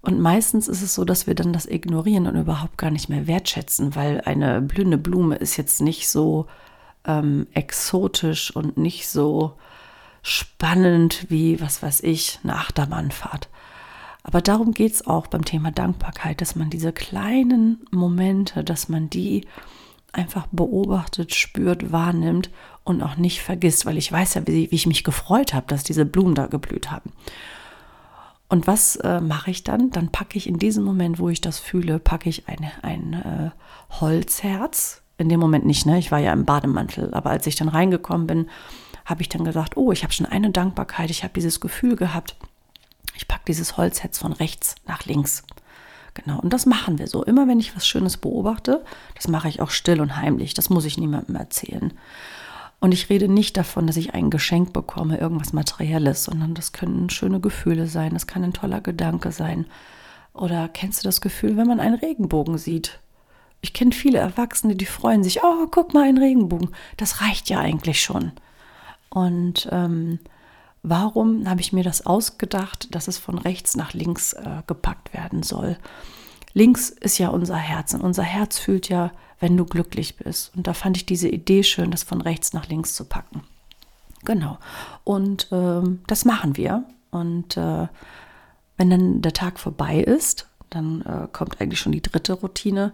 Und 0.00 0.18
meistens 0.18 0.68
ist 0.68 0.80
es 0.80 0.94
so, 0.94 1.04
dass 1.04 1.26
wir 1.26 1.34
dann 1.34 1.52
das 1.52 1.66
ignorieren 1.66 2.28
und 2.28 2.36
überhaupt 2.36 2.78
gar 2.78 2.90
nicht 2.90 3.10
mehr 3.10 3.26
wertschätzen, 3.26 3.94
weil 3.94 4.22
eine 4.22 4.62
blühende 4.62 4.96
Blume 4.96 5.36
ist 5.36 5.58
jetzt 5.58 5.82
nicht 5.82 6.08
so 6.08 6.46
ähm, 7.06 7.46
exotisch 7.54 8.54
und 8.54 8.76
nicht 8.76 9.08
so 9.08 9.54
spannend 10.22 11.26
wie, 11.28 11.60
was 11.60 11.82
weiß 11.82 12.02
ich, 12.02 12.40
eine 12.42 12.56
Achterbahnfahrt. 12.56 13.48
Aber 14.24 14.40
darum 14.40 14.72
geht 14.72 14.92
es 14.92 15.06
auch 15.06 15.28
beim 15.28 15.44
Thema 15.44 15.70
Dankbarkeit, 15.70 16.40
dass 16.40 16.56
man 16.56 16.68
diese 16.68 16.92
kleinen 16.92 17.86
Momente, 17.92 18.64
dass 18.64 18.88
man 18.88 19.08
die 19.08 19.46
einfach 20.12 20.48
beobachtet, 20.50 21.34
spürt, 21.34 21.92
wahrnimmt 21.92 22.50
und 22.82 23.02
auch 23.02 23.16
nicht 23.16 23.40
vergisst, 23.40 23.86
weil 23.86 23.96
ich 23.98 24.10
weiß 24.10 24.34
ja, 24.34 24.46
wie, 24.46 24.70
wie 24.70 24.74
ich 24.74 24.86
mich 24.86 25.04
gefreut 25.04 25.54
habe, 25.54 25.66
dass 25.68 25.84
diese 25.84 26.04
Blumen 26.04 26.34
da 26.34 26.46
geblüht 26.46 26.90
haben. 26.90 27.12
Und 28.48 28.66
was 28.66 28.96
äh, 28.96 29.20
mache 29.20 29.50
ich 29.50 29.64
dann? 29.64 29.90
Dann 29.90 30.10
packe 30.10 30.38
ich 30.38 30.48
in 30.48 30.58
diesem 30.58 30.84
Moment, 30.84 31.18
wo 31.18 31.28
ich 31.28 31.40
das 31.40 31.58
fühle, 31.58 31.98
packe 31.98 32.28
ich 32.28 32.48
eine, 32.48 32.72
ein 32.82 33.12
äh, 33.12 33.50
Holzherz. 34.00 35.02
In 35.18 35.28
dem 35.28 35.40
Moment 35.40 35.64
nicht, 35.64 35.86
ne? 35.86 35.98
Ich 35.98 36.12
war 36.12 36.18
ja 36.18 36.32
im 36.32 36.44
Bademantel. 36.44 37.12
Aber 37.14 37.30
als 37.30 37.46
ich 37.46 37.56
dann 37.56 37.68
reingekommen 37.68 38.26
bin, 38.26 38.48
habe 39.04 39.22
ich 39.22 39.28
dann 39.28 39.44
gesagt, 39.44 39.76
oh, 39.76 39.92
ich 39.92 40.02
habe 40.02 40.12
schon 40.12 40.26
eine 40.26 40.50
Dankbarkeit, 40.50 41.10
ich 41.10 41.22
habe 41.22 41.32
dieses 41.34 41.60
Gefühl 41.60 41.96
gehabt. 41.96 42.36
Ich 43.14 43.28
packe 43.28 43.44
dieses 43.46 43.76
Holzherz 43.76 44.18
von 44.18 44.32
rechts 44.32 44.74
nach 44.86 45.04
links. 45.06 45.44
Genau, 46.12 46.40
und 46.40 46.52
das 46.52 46.66
machen 46.66 46.98
wir 46.98 47.06
so. 47.06 47.22
Immer 47.24 47.46
wenn 47.46 47.60
ich 47.60 47.76
was 47.76 47.86
Schönes 47.86 48.16
beobachte, 48.16 48.84
das 49.14 49.28
mache 49.28 49.48
ich 49.48 49.60
auch 49.60 49.70
still 49.70 50.00
und 50.00 50.16
heimlich. 50.16 50.54
Das 50.54 50.70
muss 50.70 50.84
ich 50.84 50.98
niemandem 50.98 51.36
erzählen. 51.36 51.92
Und 52.80 52.92
ich 52.92 53.08
rede 53.08 53.28
nicht 53.28 53.56
davon, 53.56 53.86
dass 53.86 53.96
ich 53.96 54.14
ein 54.14 54.30
Geschenk 54.30 54.72
bekomme, 54.72 55.18
irgendwas 55.18 55.52
Materielles, 55.52 56.24
sondern 56.24 56.54
das 56.54 56.72
können 56.72 57.10
schöne 57.10 57.40
Gefühle 57.40 57.86
sein, 57.86 58.12
das 58.12 58.26
kann 58.26 58.44
ein 58.44 58.52
toller 58.52 58.80
Gedanke 58.80 59.32
sein. 59.32 59.66
Oder 60.34 60.68
kennst 60.68 61.02
du 61.02 61.08
das 61.08 61.20
Gefühl, 61.20 61.56
wenn 61.56 61.66
man 61.66 61.80
einen 61.80 61.94
Regenbogen 61.94 62.58
sieht? 62.58 63.00
Ich 63.60 63.72
kenne 63.72 63.92
viele 63.92 64.18
Erwachsene, 64.18 64.76
die 64.76 64.86
freuen 64.86 65.24
sich, 65.24 65.42
oh, 65.42 65.66
guck 65.70 65.94
mal, 65.94 66.04
ein 66.04 66.18
Regenbogen. 66.18 66.70
Das 66.96 67.20
reicht 67.20 67.48
ja 67.48 67.58
eigentlich 67.58 68.02
schon. 68.02 68.32
Und 69.08 69.68
ähm, 69.72 70.18
warum 70.82 71.48
habe 71.48 71.60
ich 71.60 71.72
mir 71.72 71.82
das 71.82 72.06
ausgedacht, 72.06 72.94
dass 72.94 73.08
es 73.08 73.18
von 73.18 73.38
rechts 73.38 73.76
nach 73.76 73.92
links 73.92 74.34
äh, 74.34 74.62
gepackt 74.66 75.14
werden 75.14 75.42
soll? 75.42 75.78
Links 76.54 76.90
ist 76.90 77.18
ja 77.18 77.28
unser 77.28 77.56
Herz 77.56 77.92
und 77.92 78.00
unser 78.00 78.22
Herz 78.22 78.58
fühlt 78.58 78.88
ja, 78.88 79.12
wenn 79.40 79.56
du 79.56 79.64
glücklich 79.64 80.16
bist. 80.16 80.56
Und 80.56 80.66
da 80.66 80.72
fand 80.72 80.96
ich 80.96 81.04
diese 81.04 81.28
Idee 81.28 81.62
schön, 81.62 81.90
das 81.90 82.02
von 82.02 82.20
rechts 82.20 82.52
nach 82.52 82.68
links 82.68 82.94
zu 82.94 83.04
packen. 83.04 83.42
Genau. 84.24 84.58
Und 85.04 85.48
ähm, 85.52 86.00
das 86.06 86.24
machen 86.24 86.56
wir. 86.56 86.84
Und 87.10 87.56
äh, 87.56 87.88
wenn 88.76 88.90
dann 88.90 89.22
der 89.22 89.32
Tag 89.32 89.58
vorbei 89.58 90.00
ist, 90.00 90.48
dann 90.70 91.02
äh, 91.02 91.28
kommt 91.32 91.60
eigentlich 91.60 91.80
schon 91.80 91.92
die 91.92 92.02
dritte 92.02 92.34
Routine. 92.34 92.92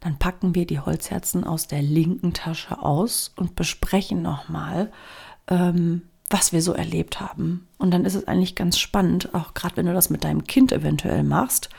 Dann 0.00 0.18
packen 0.18 0.54
wir 0.54 0.66
die 0.66 0.80
Holzherzen 0.80 1.44
aus 1.44 1.66
der 1.66 1.82
linken 1.82 2.32
Tasche 2.32 2.82
aus 2.82 3.32
und 3.36 3.56
besprechen 3.56 4.22
nochmal, 4.22 4.92
ähm, 5.48 6.02
was 6.30 6.52
wir 6.52 6.62
so 6.62 6.72
erlebt 6.72 7.20
haben. 7.20 7.68
Und 7.78 7.92
dann 7.92 8.04
ist 8.04 8.14
es 8.14 8.26
eigentlich 8.26 8.54
ganz 8.54 8.78
spannend, 8.78 9.34
auch 9.34 9.54
gerade 9.54 9.76
wenn 9.76 9.86
du 9.86 9.94
das 9.94 10.10
mit 10.10 10.24
deinem 10.24 10.44
Kind 10.44 10.72
eventuell 10.72 11.22
machst, 11.22 11.70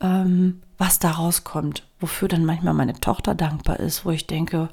ähm, 0.00 0.62
was 0.78 0.98
da 0.98 1.12
rauskommt, 1.12 1.86
wofür 2.00 2.28
dann 2.28 2.44
manchmal 2.44 2.74
meine 2.74 2.94
Tochter 2.94 3.34
dankbar 3.34 3.80
ist, 3.80 4.04
wo 4.04 4.10
ich 4.10 4.26
denke, 4.26 4.68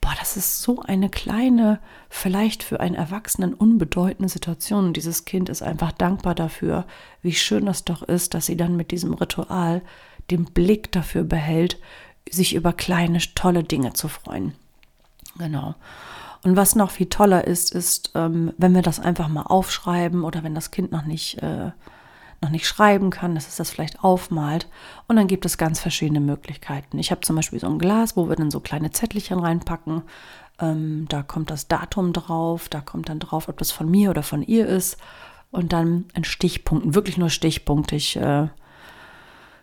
boah, 0.00 0.14
das 0.18 0.36
ist 0.36 0.62
so 0.62 0.80
eine 0.80 1.10
kleine, 1.10 1.78
vielleicht 2.08 2.62
für 2.62 2.80
einen 2.80 2.94
Erwachsenen 2.94 3.54
unbedeutende 3.54 4.28
Situation. 4.28 4.86
Und 4.86 4.96
dieses 4.96 5.24
Kind 5.24 5.48
ist 5.48 5.62
einfach 5.62 5.92
dankbar 5.92 6.34
dafür, 6.34 6.86
wie 7.22 7.32
schön 7.32 7.66
das 7.66 7.84
doch 7.84 8.02
ist, 8.02 8.34
dass 8.34 8.46
sie 8.46 8.56
dann 8.56 8.76
mit 8.76 8.90
diesem 8.90 9.12
Ritual 9.14 9.82
den 10.30 10.44
Blick 10.44 10.92
dafür 10.92 11.24
behält, 11.24 11.78
sich 12.30 12.54
über 12.54 12.72
kleine, 12.72 13.18
tolle 13.34 13.64
Dinge 13.64 13.92
zu 13.92 14.08
freuen. 14.08 14.54
Genau. 15.38 15.74
Und 16.42 16.56
was 16.56 16.74
noch 16.74 16.90
viel 16.90 17.06
toller 17.06 17.46
ist, 17.46 17.74
ist, 17.74 18.12
ähm, 18.14 18.52
wenn 18.56 18.74
wir 18.74 18.82
das 18.82 19.00
einfach 19.00 19.28
mal 19.28 19.42
aufschreiben 19.42 20.24
oder 20.24 20.42
wenn 20.42 20.54
das 20.54 20.70
Kind 20.70 20.90
noch 20.90 21.04
nicht, 21.04 21.42
äh, 21.42 21.70
noch 22.40 22.50
nicht 22.50 22.66
schreiben 22.66 23.10
kann, 23.10 23.34
dass 23.34 23.48
es 23.48 23.56
das 23.56 23.70
vielleicht 23.70 24.02
aufmalt. 24.02 24.66
Und 25.06 25.16
dann 25.16 25.26
gibt 25.26 25.44
es 25.44 25.58
ganz 25.58 25.80
verschiedene 25.80 26.20
Möglichkeiten. 26.20 26.98
Ich 26.98 27.10
habe 27.10 27.20
zum 27.20 27.36
Beispiel 27.36 27.60
so 27.60 27.66
ein 27.66 27.78
Glas, 27.78 28.16
wo 28.16 28.28
wir 28.28 28.36
dann 28.36 28.50
so 28.50 28.60
kleine 28.60 28.90
Zettelchen 28.90 29.38
reinpacken. 29.38 30.02
Ähm, 30.58 31.06
da 31.10 31.22
kommt 31.22 31.50
das 31.50 31.68
Datum 31.68 32.14
drauf, 32.14 32.70
da 32.70 32.80
kommt 32.80 33.10
dann 33.10 33.18
drauf, 33.18 33.48
ob 33.48 33.58
das 33.58 33.70
von 33.70 33.90
mir 33.90 34.08
oder 34.10 34.22
von 34.22 34.42
ihr 34.42 34.66
ist. 34.66 34.96
Und 35.50 35.72
dann 35.74 36.06
in 36.14 36.24
Stichpunkten, 36.24 36.94
wirklich 36.94 37.18
nur 37.18 37.28
Stichpunkte. 37.28 37.96
Ich, 37.96 38.16
äh, 38.16 38.48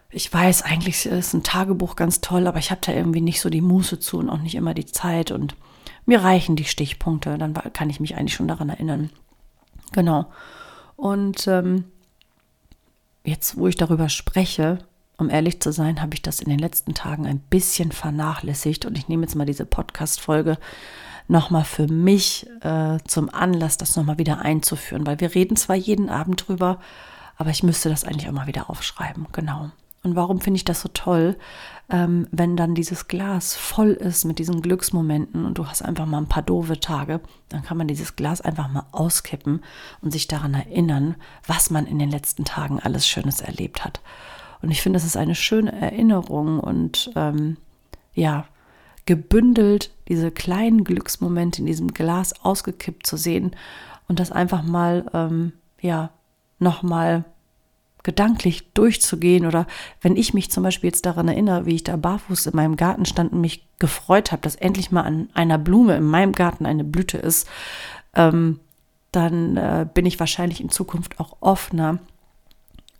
ich 0.09 0.31
weiß, 0.31 0.61
eigentlich 0.63 1.05
ist 1.05 1.33
ein 1.33 1.43
Tagebuch 1.43 1.95
ganz 1.95 2.21
toll, 2.21 2.47
aber 2.47 2.59
ich 2.59 2.71
habe 2.71 2.81
da 2.83 2.93
irgendwie 2.93 3.21
nicht 3.21 3.41
so 3.41 3.49
die 3.49 3.61
Muße 3.61 3.99
zu 3.99 4.17
und 4.19 4.29
auch 4.29 4.39
nicht 4.39 4.55
immer 4.55 4.73
die 4.73 4.85
Zeit. 4.85 5.31
Und 5.31 5.55
mir 6.05 6.23
reichen 6.23 6.55
die 6.55 6.65
Stichpunkte, 6.65 7.37
dann 7.37 7.53
kann 7.73 7.89
ich 7.89 7.99
mich 7.99 8.15
eigentlich 8.15 8.33
schon 8.33 8.47
daran 8.47 8.69
erinnern. 8.69 9.09
Genau. 9.91 10.31
Und 10.95 11.47
ähm, 11.47 11.85
jetzt, 13.23 13.57
wo 13.57 13.67
ich 13.67 13.75
darüber 13.75 14.09
spreche, 14.09 14.79
um 15.17 15.29
ehrlich 15.29 15.59
zu 15.61 15.71
sein, 15.71 16.01
habe 16.01 16.13
ich 16.13 16.21
das 16.21 16.39
in 16.39 16.49
den 16.49 16.59
letzten 16.59 16.93
Tagen 16.93 17.25
ein 17.25 17.39
bisschen 17.39 17.91
vernachlässigt 17.91 18.85
und 18.85 18.97
ich 18.97 19.07
nehme 19.07 19.23
jetzt 19.23 19.35
mal 19.35 19.45
diese 19.45 19.65
Podcast-Folge 19.65 20.57
nochmal 21.27 21.65
für 21.65 21.87
mich 21.87 22.47
äh, 22.61 22.99
zum 23.05 23.33
Anlass, 23.33 23.77
das 23.77 23.95
nochmal 23.95 24.17
wieder 24.17 24.39
einzuführen, 24.39 25.05
weil 25.05 25.19
wir 25.19 25.35
reden 25.35 25.57
zwar 25.57 25.75
jeden 25.75 26.09
Abend 26.09 26.47
drüber, 26.47 26.79
aber 27.35 27.49
ich 27.49 27.63
müsste 27.63 27.89
das 27.89 28.03
eigentlich 28.03 28.29
auch 28.29 28.33
mal 28.33 28.47
wieder 28.47 28.69
aufschreiben. 28.69 29.27
Genau. 29.33 29.71
Und 30.07 30.15
warum 30.15 30.39
finde 30.39 30.55
ich 30.55 30.63
das 30.63 30.79
so 30.79 30.89
toll, 30.93 31.35
ähm, 31.89 32.27
wenn 32.31 32.55
dann 32.55 32.75
dieses 32.75 33.09
Glas 33.09 33.55
voll 33.55 33.91
ist 33.91 34.23
mit 34.23 34.39
diesen 34.39 34.61
Glücksmomenten 34.61 35.45
und 35.45 35.57
du 35.57 35.67
hast 35.67 35.81
einfach 35.81 36.05
mal 36.05 36.19
ein 36.19 36.29
paar 36.29 36.43
doofe 36.43 36.79
Tage, 36.79 37.19
dann 37.49 37.61
kann 37.61 37.75
man 37.75 37.89
dieses 37.89 38.15
Glas 38.15 38.39
einfach 38.39 38.69
mal 38.69 38.85
auskippen 38.93 39.61
und 40.01 40.11
sich 40.11 40.27
daran 40.27 40.53
erinnern, 40.53 41.15
was 41.45 41.71
man 41.71 41.87
in 41.87 41.99
den 41.99 42.09
letzten 42.09 42.45
Tagen 42.45 42.79
alles 42.79 43.05
Schönes 43.05 43.41
erlebt 43.41 43.83
hat. 43.83 43.99
Und 44.61 44.71
ich 44.71 44.81
finde, 44.81 44.95
es 44.95 45.03
ist 45.03 45.17
eine 45.17 45.35
schöne 45.35 45.73
Erinnerung 45.73 46.61
und 46.61 47.11
ähm, 47.17 47.57
ja, 48.13 48.45
gebündelt 49.05 49.91
diese 50.07 50.31
kleinen 50.31 50.85
Glücksmomente 50.85 51.59
in 51.59 51.65
diesem 51.65 51.89
Glas 51.89 52.45
ausgekippt 52.45 53.05
zu 53.05 53.17
sehen 53.17 53.57
und 54.07 54.21
das 54.21 54.31
einfach 54.31 54.63
mal, 54.63 55.05
ähm, 55.13 55.51
ja, 55.81 56.11
nochmal 56.59 57.25
gedanklich 58.07 58.71
durchzugehen 58.71 59.45
oder 59.45 59.67
wenn 59.99 60.15
ich 60.15 60.33
mich 60.33 60.49
zum 60.49 60.63
Beispiel 60.63 60.87
jetzt 60.87 61.05
daran 61.05 61.27
erinnere, 61.27 61.65
wie 61.65 61.75
ich 61.75 61.83
da 61.83 61.97
barfuß 61.97 62.45
in 62.45 62.55
meinem 62.55 62.77
Garten 62.77 63.03
stand 63.03 63.33
und 63.33 63.41
mich 63.41 63.67
gefreut 63.79 64.31
habe, 64.31 64.41
dass 64.41 64.55
endlich 64.55 64.91
mal 64.91 65.01
an 65.01 65.29
einer 65.33 65.57
Blume 65.57 65.97
in 65.97 66.05
meinem 66.05 66.31
Garten 66.31 66.65
eine 66.65 66.85
Blüte 66.85 67.17
ist, 67.17 67.49
ähm, 68.15 68.61
dann 69.11 69.57
äh, 69.57 69.85
bin 69.93 70.05
ich 70.05 70.21
wahrscheinlich 70.21 70.61
in 70.61 70.69
Zukunft 70.69 71.19
auch 71.19 71.35
offener, 71.41 71.99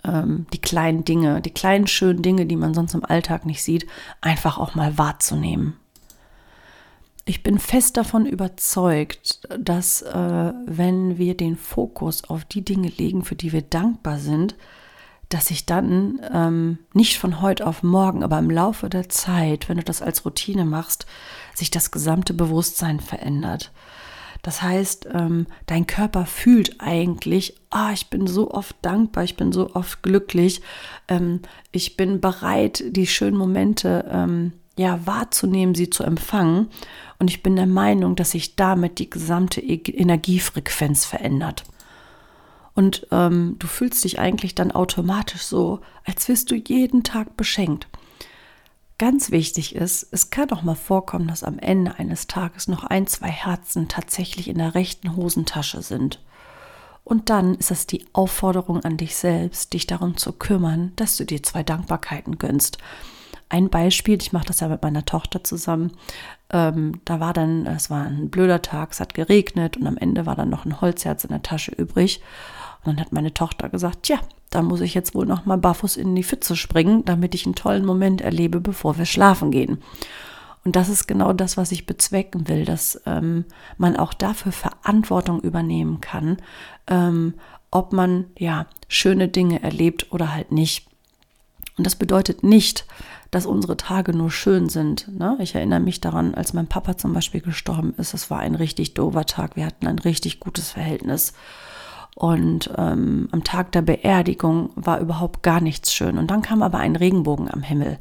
ähm, 0.03 0.45
die 0.51 0.59
kleinen 0.59 1.05
Dinge, 1.05 1.39
die 1.39 1.51
kleinen 1.51 1.87
schönen 1.87 2.21
Dinge, 2.21 2.45
die 2.45 2.57
man 2.57 2.73
sonst 2.73 2.93
im 2.93 3.05
Alltag 3.05 3.45
nicht 3.45 3.63
sieht, 3.63 3.87
einfach 4.19 4.57
auch 4.57 4.75
mal 4.75 4.97
wahrzunehmen. 4.97 5.77
Ich 7.23 7.43
bin 7.43 7.59
fest 7.59 7.95
davon 7.95 8.25
überzeugt, 8.25 9.47
dass 9.57 10.01
äh, 10.01 10.53
wenn 10.65 11.17
wir 11.17 11.37
den 11.37 11.55
Fokus 11.55 12.25
auf 12.25 12.43
die 12.43 12.65
Dinge 12.65 12.89
legen, 12.89 13.23
für 13.23 13.35
die 13.35 13.53
wir 13.53 13.61
dankbar 13.61 14.19
sind, 14.19 14.55
dass 15.29 15.47
sich 15.47 15.65
dann 15.65 16.21
ähm, 16.33 16.79
nicht 16.93 17.17
von 17.17 17.41
heute 17.41 17.67
auf 17.67 17.83
morgen, 17.83 18.23
aber 18.23 18.39
im 18.39 18.49
Laufe 18.49 18.89
der 18.89 19.09
Zeit, 19.09 19.67
wenn 19.67 19.77
du 19.77 19.83
das 19.83 20.01
als 20.01 20.25
Routine 20.25 20.65
machst, 20.65 21.05
sich 21.53 21.69
das 21.69 21.91
gesamte 21.91 22.33
Bewusstsein 22.33 22.99
verändert. 22.99 23.71
Das 24.41 24.61
heißt, 24.61 25.09
ähm, 25.13 25.47
dein 25.65 25.87
Körper 25.87 26.25
fühlt 26.25 26.79
eigentlich, 26.79 27.55
ah, 27.69 27.91
ich 27.91 28.09
bin 28.09 28.27
so 28.27 28.51
oft 28.51 28.75
dankbar, 28.81 29.25
ich 29.25 29.35
bin 29.35 29.51
so 29.51 29.75
oft 29.75 30.03
glücklich, 30.03 30.61
ähm, 31.09 31.41
ich 31.71 31.97
bin 31.97 32.21
bereit, 32.21 32.83
die 32.87 33.07
schönen 33.07 33.35
Momente 33.35 34.05
ähm, 34.09 34.53
ja 34.77 35.05
wahrzunehmen, 35.05 35.75
sie 35.75 35.89
zu 35.89 36.03
empfangen. 36.03 36.69
Und 37.19 37.29
ich 37.29 37.43
bin 37.43 37.55
der 37.55 37.67
Meinung, 37.67 38.15
dass 38.15 38.31
sich 38.31 38.55
damit 38.55 38.99
die 38.99 39.09
gesamte 39.09 39.59
e-, 39.59 39.91
Energiefrequenz 39.91 41.03
verändert. 41.03 41.63
Und 42.77 43.07
ähm, 43.09 43.55
du 43.57 43.65
fühlst 43.65 44.03
dich 44.03 44.19
eigentlich 44.19 44.53
dann 44.53 44.71
automatisch 44.71 45.41
so, 45.41 45.79
als 46.05 46.29
wirst 46.29 46.51
du 46.51 46.55
jeden 46.55 47.01
Tag 47.01 47.35
beschenkt. 47.35 47.87
Ganz 48.99 49.31
wichtig 49.31 49.73
ist, 49.73 50.07
es 50.11 50.29
kann 50.29 50.51
auch 50.51 50.61
mal 50.61 50.75
vorkommen, 50.75 51.27
dass 51.27 51.43
am 51.43 51.57
Ende 51.57 51.97
eines 51.97 52.27
Tages 52.27 52.67
noch 52.67 52.83
ein, 52.83 53.07
zwei 53.07 53.29
Herzen 53.29 53.87
tatsächlich 53.87 54.47
in 54.47 54.59
der 54.59 54.75
rechten 54.75 55.15
Hosentasche 55.15 55.81
sind. 55.81 56.21
Und 57.03 57.31
dann 57.31 57.55
ist 57.55 57.71
es 57.71 57.87
die 57.87 58.05
Aufforderung 58.13 58.83
an 58.83 58.97
dich 58.97 59.15
selbst, 59.15 59.73
dich 59.73 59.87
darum 59.87 60.15
zu 60.15 60.31
kümmern, 60.31 60.91
dass 60.97 61.17
du 61.17 61.25
dir 61.25 61.41
zwei 61.41 61.63
Dankbarkeiten 61.63 62.37
gönnst. 62.37 62.77
Ein 63.49 63.69
Beispiel, 63.69 64.21
ich 64.21 64.33
mache 64.33 64.45
das 64.45 64.59
ja 64.59 64.67
mit 64.67 64.83
meiner 64.83 65.03
Tochter 65.03 65.43
zusammen. 65.43 65.93
Ähm, 66.51 67.01
da 67.05 67.19
war 67.19 67.33
dann, 67.33 67.65
es 67.65 67.89
war 67.89 68.05
ein 68.05 68.29
blöder 68.29 68.61
Tag, 68.61 68.91
es 68.91 68.99
hat 68.99 69.15
geregnet 69.15 69.77
und 69.77 69.87
am 69.87 69.97
Ende 69.97 70.27
war 70.27 70.35
dann 70.35 70.49
noch 70.49 70.65
ein 70.65 70.79
Holzherz 70.79 71.23
in 71.23 71.31
der 71.31 71.41
Tasche 71.41 71.71
übrig. 71.71 72.21
Dann 72.87 72.99
hat 72.99 73.11
meine 73.11 73.33
Tochter 73.33 73.69
gesagt, 73.69 74.03
tja, 74.03 74.19
da 74.49 74.61
muss 74.61 74.81
ich 74.81 74.93
jetzt 74.93 75.13
wohl 75.13 75.25
noch 75.25 75.45
mal 75.45 75.57
barfuß 75.57 75.97
in 75.97 76.15
die 76.15 76.23
Pfütze 76.23 76.55
springen, 76.55 77.03
damit 77.05 77.35
ich 77.35 77.45
einen 77.45 77.55
tollen 77.55 77.85
Moment 77.85 78.21
erlebe, 78.21 78.61
bevor 78.61 78.97
wir 78.97 79.05
schlafen 79.05 79.51
gehen. 79.51 79.83
Und 80.63 80.75
das 80.75 80.89
ist 80.89 81.07
genau 81.07 81.33
das, 81.33 81.57
was 81.57 81.71
ich 81.71 81.85
bezwecken 81.85 82.47
will, 82.47 82.65
dass 82.65 83.01
ähm, 83.05 83.45
man 83.77 83.95
auch 83.95 84.13
dafür 84.13 84.51
Verantwortung 84.51 85.39
übernehmen 85.41 86.01
kann, 86.01 86.37
ähm, 86.87 87.35
ob 87.71 87.93
man 87.93 88.25
ja 88.37 88.65
schöne 88.87 89.27
Dinge 89.27 89.61
erlebt 89.61 90.11
oder 90.11 90.33
halt 90.33 90.51
nicht. 90.51 90.87
Und 91.77 91.85
das 91.85 91.95
bedeutet 91.95 92.43
nicht, 92.43 92.85
dass 93.31 93.45
unsere 93.45 93.77
Tage 93.77 94.13
nur 94.13 94.31
schön 94.31 94.69
sind. 94.69 95.09
Ne? 95.17 95.37
Ich 95.39 95.55
erinnere 95.55 95.79
mich 95.79 96.01
daran, 96.01 96.33
als 96.33 96.53
mein 96.53 96.67
Papa 96.67 96.97
zum 96.97 97.13
Beispiel 97.13 97.41
gestorben 97.41 97.93
ist. 97.97 98.13
Es 98.13 98.29
war 98.29 98.39
ein 98.39 98.55
richtig 98.55 98.93
doofer 98.93 99.25
Tag. 99.25 99.55
Wir 99.55 99.65
hatten 99.65 99.87
ein 99.87 99.99
richtig 99.99 100.39
gutes 100.39 100.71
Verhältnis. 100.71 101.33
Und 102.17 102.71
ähm, 102.75 103.29
am 103.31 103.43
Tag 103.43 103.71
der 103.73 103.83
Beerdigung 103.83 104.71
war 104.73 104.99
überhaupt 104.99 105.43
gar 105.43 105.61
nichts 105.61 105.93
schön. 105.93 106.17
Und 106.17 106.31
dann 106.31 106.41
kam 106.41 106.63
aber 106.63 106.79
ein 106.79 106.95
Regenbogen 106.95 107.47
am 107.47 107.61
Himmel. 107.61 107.99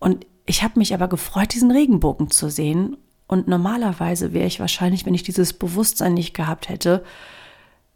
Und 0.00 0.26
ich 0.44 0.64
habe 0.64 0.76
mich 0.76 0.92
aber 0.92 1.06
gefreut, 1.06 1.54
diesen 1.54 1.70
Regenbogen 1.70 2.32
zu 2.32 2.50
sehen. 2.50 2.96
Und 3.28 3.46
normalerweise 3.46 4.32
wäre 4.32 4.48
ich 4.48 4.58
wahrscheinlich, 4.58 5.06
wenn 5.06 5.14
ich 5.14 5.22
dieses 5.22 5.52
Bewusstsein 5.52 6.14
nicht 6.14 6.34
gehabt 6.34 6.68
hätte, 6.68 7.04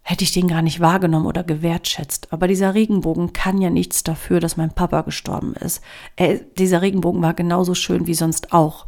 hätte 0.03 0.23
ich 0.23 0.31
den 0.31 0.47
gar 0.47 0.63
nicht 0.63 0.79
wahrgenommen 0.79 1.27
oder 1.27 1.43
gewertschätzt. 1.43 2.33
Aber 2.33 2.47
dieser 2.47 2.75
Regenbogen 2.75 3.33
kann 3.33 3.61
ja 3.61 3.71
nichts 3.71 4.05
dafür, 4.05 4.39
dass 4.39 4.57
mein 4.57 4.71
Papa 4.71 5.01
gestorben 5.01 5.55
ist. 5.55 5.83
Er, 6.15 6.37
dieser 6.37 6.83
Regenbogen 6.83 7.21
war 7.21 7.35
genauso 7.35 7.75
schön 7.75 8.07
wie 8.07 8.15
sonst 8.15 8.53
auch. 8.53 8.87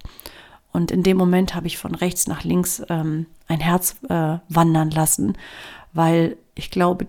Und 0.70 0.92
in 0.92 1.02
dem 1.02 1.16
Moment 1.16 1.56
habe 1.56 1.66
ich 1.66 1.78
von 1.78 1.96
rechts 1.96 2.28
nach 2.28 2.44
links 2.44 2.80
ähm, 2.88 3.26
ein 3.49 3.58
Herz 3.58 3.96
äh, 4.08 4.38
wandern 4.49 4.92
lassen, 4.92 5.37
weil 5.92 6.37
ich 6.54 6.70
glaube, 6.70 7.06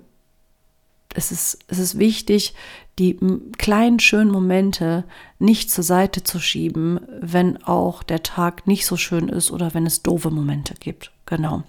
es 1.13 1.31
ist, 1.31 1.59
es 1.67 1.79
ist 1.79 1.97
wichtig, 1.97 2.53
die 2.99 3.17
kleinen 3.57 3.99
schönen 3.99 4.31
Momente 4.31 5.05
nicht 5.39 5.71
zur 5.71 5.83
Seite 5.83 6.23
zu 6.23 6.39
schieben, 6.39 6.99
wenn 7.21 7.63
auch 7.63 8.03
der 8.03 8.23
Tag 8.23 8.67
nicht 8.67 8.85
so 8.85 8.97
schön 8.97 9.29
ist 9.29 9.51
oder 9.51 9.73
wenn 9.73 9.85
es 9.85 10.03
doofe 10.03 10.29
Momente 10.29 10.75
gibt. 10.79 11.11
Genau. 11.25 11.63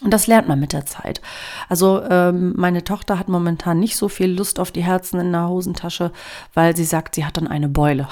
Und 0.00 0.12
das 0.12 0.28
lernt 0.28 0.46
man 0.46 0.60
mit 0.60 0.72
der 0.72 0.86
Zeit. 0.86 1.20
Also 1.68 2.00
ähm, 2.08 2.54
meine 2.56 2.84
Tochter 2.84 3.18
hat 3.18 3.28
momentan 3.28 3.80
nicht 3.80 3.96
so 3.96 4.08
viel 4.08 4.30
Lust 4.30 4.60
auf 4.60 4.70
die 4.70 4.84
Herzen 4.84 5.18
in 5.18 5.32
der 5.32 5.48
Hosentasche, 5.48 6.12
weil 6.54 6.76
sie 6.76 6.84
sagt, 6.84 7.16
sie 7.16 7.24
hat 7.24 7.36
dann 7.36 7.48
eine 7.48 7.68
Beule. 7.68 8.06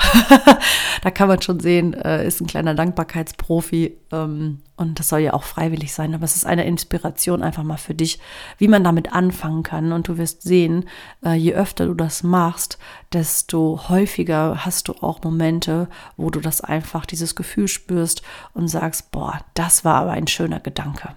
da 1.02 1.10
kann 1.12 1.28
man 1.28 1.42
schon 1.42 1.60
sehen, 1.60 1.94
äh, 1.94 2.26
ist 2.26 2.40
ein 2.40 2.48
kleiner 2.48 2.74
Dankbarkeitsprofi 2.74 3.96
ähm, 4.10 4.62
und 4.74 4.98
das 4.98 5.08
soll 5.08 5.20
ja 5.20 5.32
auch 5.32 5.44
freiwillig 5.44 5.94
sein. 5.94 6.12
Aber 6.12 6.24
es 6.24 6.34
ist 6.34 6.44
eine 6.44 6.66
Inspiration 6.66 7.40
einfach 7.40 7.62
mal 7.62 7.76
für 7.76 7.94
dich, 7.94 8.18
wie 8.58 8.66
man 8.66 8.82
damit 8.82 9.12
anfangen 9.12 9.62
kann. 9.62 9.92
Und 9.92 10.08
du 10.08 10.18
wirst 10.18 10.42
sehen, 10.42 10.86
äh, 11.24 11.34
je 11.34 11.54
öfter 11.54 11.86
du 11.86 11.94
das 11.94 12.24
machst, 12.24 12.78
desto 13.12 13.88
häufiger 13.88 14.66
hast 14.66 14.88
du 14.88 14.94
auch 15.02 15.22
Momente, 15.22 15.88
wo 16.16 16.30
du 16.30 16.40
das 16.40 16.62
einfach, 16.62 17.06
dieses 17.06 17.36
Gefühl 17.36 17.68
spürst 17.68 18.22
und 18.54 18.66
sagst, 18.66 19.12
boah, 19.12 19.38
das 19.54 19.84
war 19.84 19.94
aber 19.94 20.10
ein 20.10 20.26
schöner 20.26 20.58
Gedanke 20.58 21.10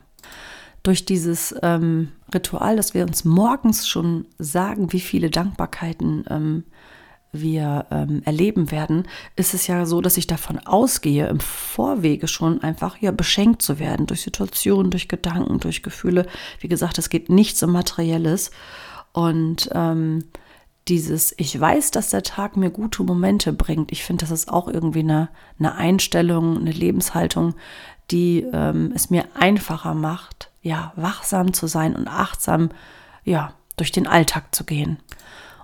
durch 0.84 1.06
dieses 1.06 1.56
ähm, 1.62 2.12
Ritual, 2.34 2.76
dass 2.76 2.94
wir 2.94 3.06
uns 3.06 3.26
morgens 3.26 3.88
schon 3.88 4.26
sagen, 4.38 4.92
wie 4.94 5.00
viele 5.00 5.30
Dankbarkeiten 5.30 6.26
ähm, 6.30 6.64
wir 7.32 7.86
ähm, 7.92 8.22
erleben 8.26 8.72
werden, 8.72 9.08
ist 9.36 9.54
es 9.54 9.68
ja 9.68 9.86
so, 9.86 10.02
dass 10.02 10.18
ich 10.18 10.26
davon 10.26 10.60
ausgehe, 10.60 11.28
im 11.28 11.40
Vorwege 11.40 12.28
schon 12.28 12.62
einfach 12.64 12.98
ja 12.98 13.12
beschenkt 13.12 13.62
zu 13.62 13.78
werden 13.78 14.08
durch 14.08 14.22
Situationen, 14.22 14.90
durch 14.90 15.08
Gedanken, 15.08 15.60
durch 15.60 15.84
Gefühle. 15.84 16.26
Wie 16.60 16.68
gesagt, 16.68 16.98
es 16.98 17.10
geht 17.10 17.30
nichts 17.30 17.62
um 17.62 17.72
Materielles. 17.72 18.52
Und 19.14 19.70
ähm, 19.74 20.26
dieses, 20.88 21.36
ich 21.38 21.60
weiß, 21.60 21.92
dass 21.92 22.10
der 22.10 22.24
Tag 22.24 22.58
mir 22.58 22.72
gute 22.72 23.04
Momente 23.04 23.54
bringt. 23.54 23.92
Ich 23.92 24.04
finde, 24.04 24.26
das 24.26 24.32
ist 24.32 24.50
auch 24.50 24.68
irgendwie 24.68 25.00
eine, 25.00 25.30
eine 25.60 25.76
Einstellung, 25.76 26.58
eine 26.58 26.72
Lebenshaltung, 26.72 27.54
die 28.10 28.46
ähm, 28.52 28.92
es 28.96 29.12
mir 29.12 29.26
einfacher 29.36 29.94
macht, 29.94 30.49
ja, 30.62 30.94
wachsam 30.96 31.54
zu 31.54 31.68
sein 31.68 31.96
und 31.96 32.08
achtsam, 32.08 32.70
ja, 33.24 33.54
durch 33.78 33.92
den 33.92 34.08
Alltag 34.08 34.54
zu 34.54 34.66
gehen. 34.66 35.00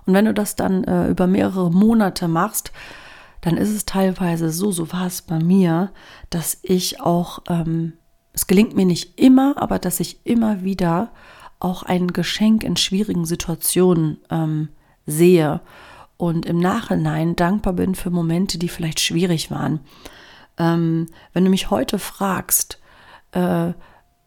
Und 0.06 0.14
wenn 0.14 0.24
du 0.24 0.34
das 0.34 0.56
dann 0.56 0.84
äh, 0.84 1.08
über 1.08 1.26
mehrere 1.26 1.70
Monate 1.70 2.28
machst, 2.28 2.72
dann 3.40 3.56
ist 3.56 3.70
es 3.70 3.84
teilweise 3.84 4.50
so, 4.50 4.72
so 4.72 4.92
war 4.92 5.06
es 5.06 5.22
bei 5.22 5.38
mir, 5.38 5.92
dass 6.30 6.58
ich 6.62 7.00
auch, 7.00 7.40
ähm, 7.48 7.94
es 8.32 8.46
gelingt 8.46 8.74
mir 8.74 8.86
nicht 8.86 9.20
immer, 9.20 9.54
aber 9.56 9.78
dass 9.78 10.00
ich 10.00 10.24
immer 10.24 10.62
wieder 10.62 11.12
auch 11.58 11.82
ein 11.82 12.08
Geschenk 12.08 12.64
in 12.64 12.76
schwierigen 12.76 13.24
Situationen 13.24 14.18
ähm, 14.30 14.68
sehe 15.06 15.60
und 16.16 16.46
im 16.46 16.58
Nachhinein 16.58 17.36
dankbar 17.36 17.72
bin 17.72 17.94
für 17.94 18.10
Momente, 18.10 18.58
die 18.58 18.68
vielleicht 18.68 19.00
schwierig 19.00 19.50
waren. 19.50 19.80
Ähm, 20.58 21.06
wenn 21.32 21.44
du 21.44 21.50
mich 21.50 21.70
heute 21.70 21.98
fragst, 21.98 22.80
äh, 23.32 23.72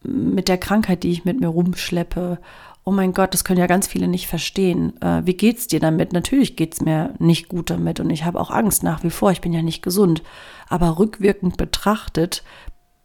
mit 0.04 0.48
der 0.48 0.58
Krankheit, 0.58 1.04
die 1.04 1.12
ich 1.12 1.26
mit 1.26 1.40
mir 1.40 1.48
rumschleppe. 1.48 2.40
Oh 2.84 2.92
mein 2.92 3.14
Gott, 3.14 3.34
das 3.34 3.44
können 3.44 3.60
ja 3.60 3.68
ganz 3.68 3.88
viele 3.88 4.08
nicht 4.08 4.28
verstehen. 4.28 5.00
Äh, 5.02 5.26
wie 5.26 5.34
geht's 5.34 5.68
dir 5.68 5.80
damit? 5.80 6.14
Natürlich 6.14 6.56
geht's 6.56 6.82
mir 6.82 7.14
nicht 7.20 7.50
gut 7.50 7.70
damit 7.70 8.00
und 8.00 8.10
ich 8.10 8.24
habe 8.24 8.40
auch 8.40 8.52
Angst 8.52 8.84
nach 8.84 9.04
wie 9.04 9.10
vor. 9.10 9.32
Ich 9.32 9.42
bin 9.42 9.54
ja 9.54 9.62
nicht 9.62 9.84
gesund. 9.84 10.24
Aber 10.70 10.98
rückwirkend 10.98 11.58
betrachtet 11.58 12.44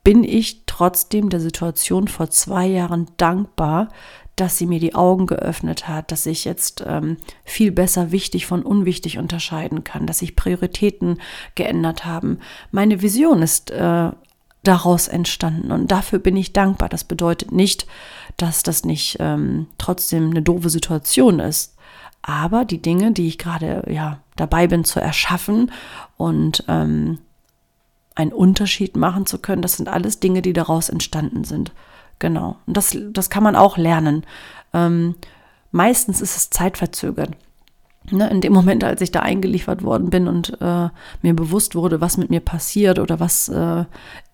bin 0.04 0.22
ich 0.22 0.64
trotzdem 0.66 1.30
der 1.30 1.40
Situation 1.40 2.08
vor 2.08 2.30
zwei 2.30 2.66
Jahren 2.66 3.10
dankbar, 3.16 3.88
dass 4.36 4.58
sie 4.58 4.66
mir 4.66 4.80
die 4.80 4.94
Augen 4.94 5.26
geöffnet 5.26 5.88
hat, 5.88 6.10
dass 6.10 6.26
ich 6.26 6.44
jetzt 6.44 6.84
ähm, 6.86 7.16
viel 7.44 7.70
besser 7.72 8.10
wichtig 8.10 8.46
von 8.46 8.62
unwichtig 8.62 9.18
unterscheiden 9.18 9.84
kann, 9.84 10.06
dass 10.06 10.18
sich 10.18 10.36
Prioritäten 10.36 11.20
geändert 11.54 12.04
haben. 12.04 12.40
Meine 12.70 13.00
Vision 13.00 13.42
ist 13.42 13.70
äh, 13.70 14.10
daraus 14.64 15.08
entstanden. 15.08 15.70
Und 15.70 15.90
dafür 15.90 16.18
bin 16.18 16.36
ich 16.36 16.52
dankbar. 16.52 16.88
Das 16.88 17.04
bedeutet 17.04 17.52
nicht, 17.52 17.86
dass 18.36 18.62
das 18.62 18.84
nicht 18.84 19.16
ähm, 19.20 19.66
trotzdem 19.78 20.30
eine 20.30 20.42
doofe 20.42 20.70
Situation 20.70 21.40
ist. 21.40 21.76
Aber 22.22 22.64
die 22.64 22.80
Dinge, 22.80 23.12
die 23.12 23.28
ich 23.28 23.38
gerade 23.38 23.84
ja 23.88 24.20
dabei 24.36 24.66
bin 24.66 24.84
zu 24.84 25.00
erschaffen 25.00 25.70
und 26.16 26.64
ähm, 26.68 27.18
einen 28.14 28.32
Unterschied 28.32 28.96
machen 28.96 29.26
zu 29.26 29.38
können, 29.38 29.62
das 29.62 29.76
sind 29.76 29.88
alles 29.88 30.20
Dinge, 30.20 30.40
die 30.40 30.52
daraus 30.52 30.88
entstanden 30.88 31.44
sind. 31.44 31.72
Genau. 32.18 32.56
Und 32.66 32.76
das, 32.76 32.96
das 33.10 33.28
kann 33.28 33.42
man 33.42 33.56
auch 33.56 33.76
lernen. 33.76 34.24
Ähm, 34.72 35.16
meistens 35.70 36.20
ist 36.20 36.36
es 36.36 36.50
zeitverzögert. 36.50 37.32
Ne, 38.10 38.28
in 38.28 38.42
dem 38.42 38.52
Moment, 38.52 38.84
als 38.84 39.00
ich 39.00 39.12
da 39.12 39.20
eingeliefert 39.20 39.82
worden 39.82 40.10
bin 40.10 40.28
und 40.28 40.60
äh, 40.60 40.88
mir 41.22 41.34
bewusst 41.34 41.74
wurde, 41.74 42.02
was 42.02 42.18
mit 42.18 42.28
mir 42.28 42.40
passiert 42.40 42.98
oder 42.98 43.18
was 43.18 43.48
äh, 43.48 43.84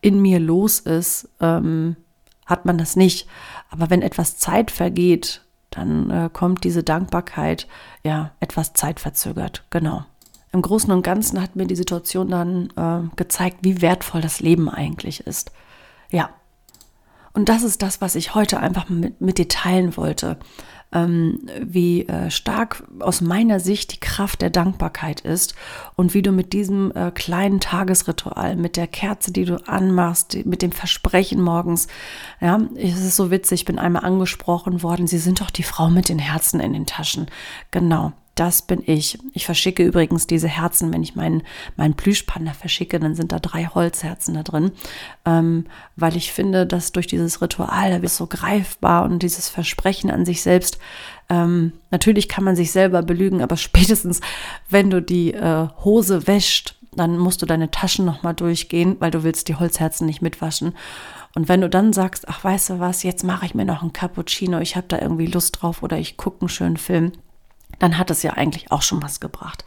in 0.00 0.20
mir 0.20 0.40
los 0.40 0.80
ist, 0.80 1.28
ähm, 1.40 1.94
hat 2.46 2.64
man 2.64 2.78
das 2.78 2.96
nicht. 2.96 3.28
Aber 3.70 3.88
wenn 3.88 4.02
etwas 4.02 4.38
Zeit 4.38 4.72
vergeht, 4.72 5.42
dann 5.70 6.10
äh, 6.10 6.30
kommt 6.32 6.64
diese 6.64 6.82
Dankbarkeit 6.82 7.68
ja 8.02 8.32
etwas 8.40 8.72
zeitverzögert. 8.72 9.64
Genau. 9.70 10.04
Im 10.50 10.62
Großen 10.62 10.92
und 10.92 11.02
Ganzen 11.02 11.40
hat 11.40 11.54
mir 11.54 11.68
die 11.68 11.76
Situation 11.76 12.28
dann 12.28 12.70
äh, 12.76 13.08
gezeigt, 13.14 13.58
wie 13.60 13.80
wertvoll 13.80 14.20
das 14.20 14.40
Leben 14.40 14.68
eigentlich 14.68 15.20
ist. 15.20 15.52
Ja. 16.10 16.30
Und 17.32 17.48
das 17.48 17.62
ist 17.62 17.82
das, 17.82 18.00
was 18.00 18.16
ich 18.16 18.34
heute 18.34 18.58
einfach 18.58 18.88
mit, 18.88 19.20
mit 19.20 19.38
dir 19.38 19.46
teilen 19.46 19.96
wollte 19.96 20.38
ähm, 20.92 21.40
wie 21.60 22.06
äh, 22.06 22.30
stark 22.30 22.84
aus 22.98 23.20
meiner 23.20 23.60
Sicht 23.60 23.92
die 23.94 24.00
Kraft 24.00 24.42
der 24.42 24.50
Dankbarkeit 24.50 25.20
ist 25.20 25.54
und 25.96 26.14
wie 26.14 26.22
du 26.22 26.32
mit 26.32 26.52
diesem 26.52 26.92
äh, 26.92 27.10
kleinen 27.10 27.60
Tagesritual, 27.60 28.56
mit 28.56 28.76
der 28.76 28.86
Kerze, 28.86 29.32
die 29.32 29.44
du 29.44 29.56
anmachst, 29.68 30.36
mit 30.44 30.62
dem 30.62 30.72
Versprechen 30.72 31.40
morgens, 31.40 31.86
ja, 32.40 32.60
es 32.76 32.98
ist 32.98 33.16
so 33.16 33.30
witzig, 33.30 33.60
ich 33.60 33.64
bin 33.66 33.78
einmal 33.78 34.04
angesprochen 34.04 34.82
worden, 34.82 35.06
Sie 35.06 35.18
sind 35.18 35.40
doch 35.40 35.50
die 35.50 35.62
Frau 35.62 35.90
mit 35.90 36.08
den 36.08 36.18
Herzen 36.18 36.60
in 36.60 36.72
den 36.72 36.86
Taschen. 36.86 37.26
Genau. 37.70 38.12
Das 38.34 38.62
bin 38.62 38.82
ich. 38.86 39.18
Ich 39.34 39.44
verschicke 39.44 39.84
übrigens 39.84 40.26
diese 40.26 40.48
Herzen, 40.48 40.92
wenn 40.92 41.02
ich 41.02 41.14
meinen, 41.14 41.42
meinen 41.76 41.94
Plüschpanda 41.94 42.52
verschicke, 42.52 42.98
dann 42.98 43.14
sind 43.14 43.32
da 43.32 43.38
drei 43.38 43.66
Holzherzen 43.66 44.34
da 44.34 44.42
drin, 44.42 44.72
ähm, 45.26 45.66
weil 45.96 46.16
ich 46.16 46.32
finde, 46.32 46.66
dass 46.66 46.92
durch 46.92 47.06
dieses 47.06 47.42
Ritual, 47.42 47.90
da 47.90 48.04
es 48.04 48.16
so 48.16 48.26
greifbar 48.26 49.04
und 49.04 49.22
dieses 49.22 49.48
Versprechen 49.48 50.10
an 50.10 50.24
sich 50.24 50.42
selbst, 50.42 50.78
ähm, 51.28 51.72
natürlich 51.90 52.28
kann 52.28 52.44
man 52.44 52.56
sich 52.56 52.72
selber 52.72 53.02
belügen, 53.02 53.42
aber 53.42 53.56
spätestens, 53.58 54.20
wenn 54.68 54.90
du 54.90 55.02
die 55.02 55.34
äh, 55.34 55.68
Hose 55.84 56.26
wäscht, 56.26 56.76
dann 56.92 57.18
musst 57.18 57.42
du 57.42 57.46
deine 57.46 57.70
Taschen 57.70 58.04
nochmal 58.04 58.34
durchgehen, 58.34 58.96
weil 58.98 59.10
du 59.10 59.22
willst 59.22 59.48
die 59.48 59.54
Holzherzen 59.54 60.06
nicht 60.06 60.22
mitwaschen. 60.22 60.74
Und 61.36 61.48
wenn 61.48 61.60
du 61.60 61.68
dann 61.68 61.92
sagst, 61.92 62.28
ach 62.28 62.42
weißt 62.42 62.70
du 62.70 62.80
was, 62.80 63.04
jetzt 63.04 63.22
mache 63.22 63.46
ich 63.46 63.54
mir 63.54 63.64
noch 63.64 63.82
einen 63.82 63.92
Cappuccino, 63.92 64.58
ich 64.58 64.74
habe 64.74 64.88
da 64.88 64.98
irgendwie 64.98 65.26
Lust 65.26 65.60
drauf 65.60 65.82
oder 65.82 65.98
ich 65.98 66.16
gucke 66.16 66.40
einen 66.40 66.48
schönen 66.48 66.76
Film, 66.76 67.12
dann 67.78 67.98
hat 67.98 68.10
es 68.10 68.22
ja 68.22 68.32
eigentlich 68.32 68.70
auch 68.72 68.82
schon 68.82 69.02
was 69.02 69.20
gebracht. 69.20 69.64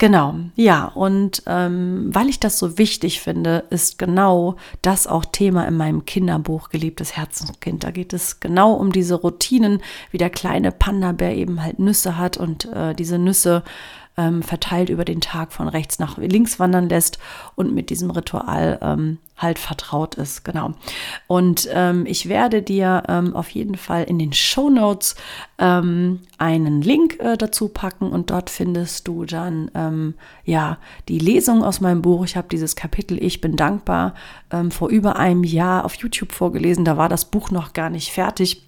Genau, 0.00 0.36
ja, 0.54 0.84
und 0.84 1.42
ähm, 1.46 2.10
weil 2.12 2.28
ich 2.28 2.38
das 2.38 2.56
so 2.56 2.78
wichtig 2.78 3.20
finde, 3.20 3.64
ist 3.70 3.98
genau 3.98 4.54
das 4.80 5.08
auch 5.08 5.24
Thema 5.24 5.66
in 5.66 5.76
meinem 5.76 6.04
Kinderbuch 6.04 6.68
Geliebtes 6.68 7.16
Herzenskind. 7.16 7.82
Da 7.82 7.90
geht 7.90 8.12
es 8.12 8.38
genau 8.38 8.74
um 8.74 8.92
diese 8.92 9.16
Routinen, 9.16 9.82
wie 10.12 10.18
der 10.18 10.30
kleine 10.30 10.70
Panda-Bär 10.70 11.34
eben 11.34 11.64
halt 11.64 11.80
Nüsse 11.80 12.16
hat 12.16 12.36
und 12.36 12.66
äh, 12.66 12.94
diese 12.94 13.18
Nüsse 13.18 13.64
ähm, 14.18 14.42
verteilt 14.42 14.90
über 14.90 15.04
den 15.04 15.20
Tag 15.22 15.52
von 15.52 15.68
rechts 15.68 15.98
nach 15.98 16.18
links 16.18 16.58
wandern 16.58 16.88
lässt 16.88 17.18
und 17.54 17.72
mit 17.72 17.88
diesem 17.88 18.10
Ritual 18.10 18.78
ähm, 18.82 19.18
halt 19.36 19.60
vertraut 19.60 20.16
ist. 20.16 20.44
Genau. 20.44 20.72
Und 21.28 21.68
ähm, 21.72 22.04
ich 22.04 22.28
werde 22.28 22.60
dir 22.60 23.04
ähm, 23.08 23.34
auf 23.36 23.48
jeden 23.50 23.76
Fall 23.76 24.04
in 24.04 24.18
den 24.18 24.32
Show 24.32 24.68
Notes 24.68 25.14
ähm, 25.58 26.20
einen 26.36 26.82
Link 26.82 27.20
äh, 27.20 27.36
dazu 27.36 27.68
packen 27.68 28.10
und 28.10 28.30
dort 28.30 28.50
findest 28.50 29.06
du 29.06 29.24
dann 29.24 29.70
ähm, 29.74 30.14
ja 30.44 30.78
die 31.08 31.20
Lesung 31.20 31.62
aus 31.62 31.80
meinem 31.80 32.02
Buch. 32.02 32.24
Ich 32.24 32.36
habe 32.36 32.48
dieses 32.48 32.74
Kapitel 32.74 33.22
Ich 33.22 33.40
bin 33.40 33.56
dankbar 33.56 34.14
vor 34.70 34.88
über 34.88 35.16
einem 35.16 35.44
Jahr 35.44 35.84
auf 35.84 35.94
YouTube 35.96 36.32
vorgelesen. 36.32 36.86
Da 36.86 36.96
war 36.96 37.10
das 37.10 37.26
Buch 37.26 37.50
noch 37.50 37.74
gar 37.74 37.90
nicht 37.90 38.10
fertig. 38.10 38.67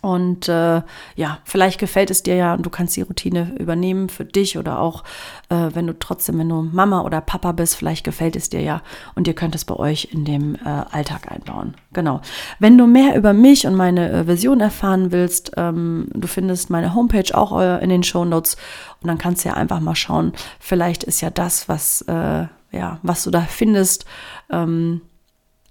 Und 0.00 0.48
äh, 0.48 0.82
ja, 1.16 1.38
vielleicht 1.44 1.80
gefällt 1.80 2.10
es 2.10 2.22
dir 2.22 2.36
ja 2.36 2.54
und 2.54 2.64
du 2.64 2.70
kannst 2.70 2.96
die 2.96 3.02
Routine 3.02 3.56
übernehmen 3.58 4.08
für 4.08 4.24
dich 4.24 4.56
oder 4.56 4.78
auch, 4.78 5.02
äh, 5.48 5.70
wenn 5.72 5.88
du 5.88 5.98
trotzdem, 5.98 6.38
wenn 6.38 6.48
du 6.48 6.62
Mama 6.62 7.00
oder 7.02 7.20
Papa 7.20 7.50
bist, 7.52 7.74
vielleicht 7.74 8.04
gefällt 8.04 8.36
es 8.36 8.48
dir 8.48 8.60
ja 8.60 8.82
und 9.16 9.26
ihr 9.26 9.34
könnt 9.34 9.56
es 9.56 9.64
bei 9.64 9.74
euch 9.74 10.08
in 10.12 10.24
dem 10.24 10.54
äh, 10.54 10.58
Alltag 10.68 11.32
einbauen. 11.32 11.74
Genau. 11.92 12.20
Wenn 12.60 12.78
du 12.78 12.86
mehr 12.86 13.16
über 13.16 13.32
mich 13.32 13.66
und 13.66 13.74
meine 13.74 14.10
äh, 14.10 14.26
Vision 14.28 14.60
erfahren 14.60 15.10
willst, 15.10 15.52
ähm, 15.56 16.08
du 16.14 16.28
findest 16.28 16.70
meine 16.70 16.94
Homepage 16.94 17.36
auch 17.36 17.60
äh, 17.60 17.82
in 17.82 17.90
den 17.90 18.04
Show 18.04 18.24
Notes 18.24 18.56
und 19.02 19.08
dann 19.08 19.18
kannst 19.18 19.44
du 19.44 19.48
ja 19.48 19.56
einfach 19.56 19.80
mal 19.80 19.96
schauen. 19.96 20.32
Vielleicht 20.60 21.02
ist 21.02 21.20
ja 21.20 21.30
das, 21.30 21.68
was 21.68 22.02
äh, 22.02 22.46
ja, 22.70 22.98
was 23.02 23.24
du 23.24 23.30
da 23.30 23.40
findest. 23.40 24.04
Ähm, 24.50 25.00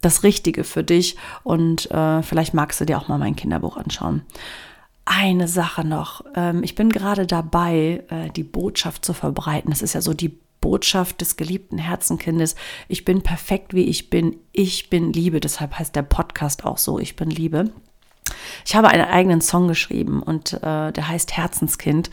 das 0.01 0.23
Richtige 0.23 0.63
für 0.63 0.83
dich 0.83 1.17
und 1.43 1.89
äh, 1.91 2.21
vielleicht 2.21 2.53
magst 2.53 2.79
du 2.79 2.85
dir 2.85 2.97
auch 2.97 3.07
mal 3.07 3.17
mein 3.17 3.35
Kinderbuch 3.35 3.77
anschauen. 3.77 4.21
Eine 5.05 5.47
Sache 5.47 5.85
noch. 5.85 6.25
Ähm, 6.35 6.63
ich 6.63 6.75
bin 6.75 6.89
gerade 6.89 7.25
dabei, 7.25 8.03
äh, 8.09 8.29
die 8.35 8.43
Botschaft 8.43 9.05
zu 9.05 9.13
verbreiten. 9.13 9.71
Das 9.71 9.81
ist 9.81 9.93
ja 9.93 10.01
so 10.01 10.13
die 10.13 10.37
Botschaft 10.59 11.21
des 11.21 11.37
geliebten 11.37 11.77
Herzenkindes. 11.77 12.55
Ich 12.87 13.05
bin 13.05 13.21
perfekt, 13.21 13.73
wie 13.73 13.85
ich 13.85 14.09
bin. 14.09 14.35
Ich 14.51 14.89
bin 14.89 15.13
Liebe. 15.13 15.39
Deshalb 15.39 15.79
heißt 15.79 15.95
der 15.95 16.01
Podcast 16.01 16.65
auch 16.65 16.77
so. 16.77 16.99
Ich 16.99 17.15
bin 17.15 17.29
Liebe. 17.29 17.71
Ich 18.65 18.75
habe 18.75 18.89
einen 18.89 19.05
eigenen 19.05 19.41
Song 19.41 19.67
geschrieben 19.67 20.21
und 20.21 20.53
äh, 20.53 20.91
der 20.91 21.07
heißt 21.07 21.35
Herzenskind. 21.35 22.09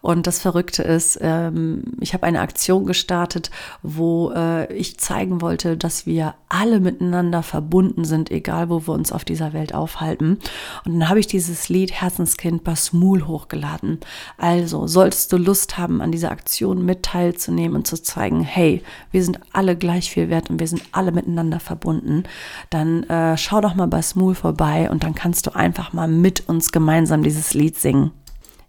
Und 0.00 0.26
das 0.26 0.38
Verrückte 0.38 0.82
ist, 0.82 1.18
ähm, 1.22 1.82
ich 1.98 2.12
habe 2.12 2.26
eine 2.26 2.40
Aktion 2.40 2.84
gestartet, 2.84 3.50
wo 3.82 4.32
äh, 4.32 4.70
ich 4.72 4.98
zeigen 4.98 5.40
wollte, 5.40 5.78
dass 5.78 6.04
wir 6.04 6.34
alle 6.50 6.78
miteinander 6.78 7.42
verbunden 7.42 8.04
sind, 8.04 8.30
egal 8.30 8.68
wo 8.68 8.86
wir 8.86 8.92
uns 8.92 9.12
auf 9.12 9.24
dieser 9.24 9.54
Welt 9.54 9.74
aufhalten. 9.74 10.38
Und 10.84 10.92
dann 10.92 11.08
habe 11.08 11.20
ich 11.20 11.26
dieses 11.26 11.70
Lied 11.70 11.92
Herzenskind 11.92 12.64
bei 12.64 12.74
Smul 12.74 13.26
hochgeladen. 13.26 13.98
Also, 14.36 14.86
solltest 14.86 15.32
du 15.32 15.38
Lust 15.38 15.78
haben, 15.78 16.02
an 16.02 16.12
dieser 16.12 16.32
Aktion 16.32 16.84
mit 16.84 17.02
teilzunehmen 17.02 17.76
und 17.76 17.86
zu 17.86 18.02
zeigen, 18.02 18.42
hey, 18.42 18.82
wir 19.10 19.24
sind 19.24 19.40
alle 19.52 19.74
gleich 19.74 20.10
viel 20.10 20.28
wert 20.28 20.50
und 20.50 20.60
wir 20.60 20.68
sind 20.68 20.82
alle 20.92 21.12
miteinander 21.12 21.60
verbunden, 21.60 22.24
dann 22.70 23.04
äh, 23.04 23.36
schau 23.36 23.60
doch 23.60 23.74
mal 23.74 23.88
bei 23.88 24.02
Smul 24.02 24.34
vorbei 24.34 24.90
und 24.90 25.02
dann 25.02 25.14
kannst 25.14 25.46
du 25.46 25.56
einfach 25.56 25.83
mal 25.92 26.08
mit 26.08 26.48
uns 26.48 26.72
gemeinsam 26.72 27.22
dieses 27.22 27.54
Lied 27.54 27.76
singen. 27.76 28.12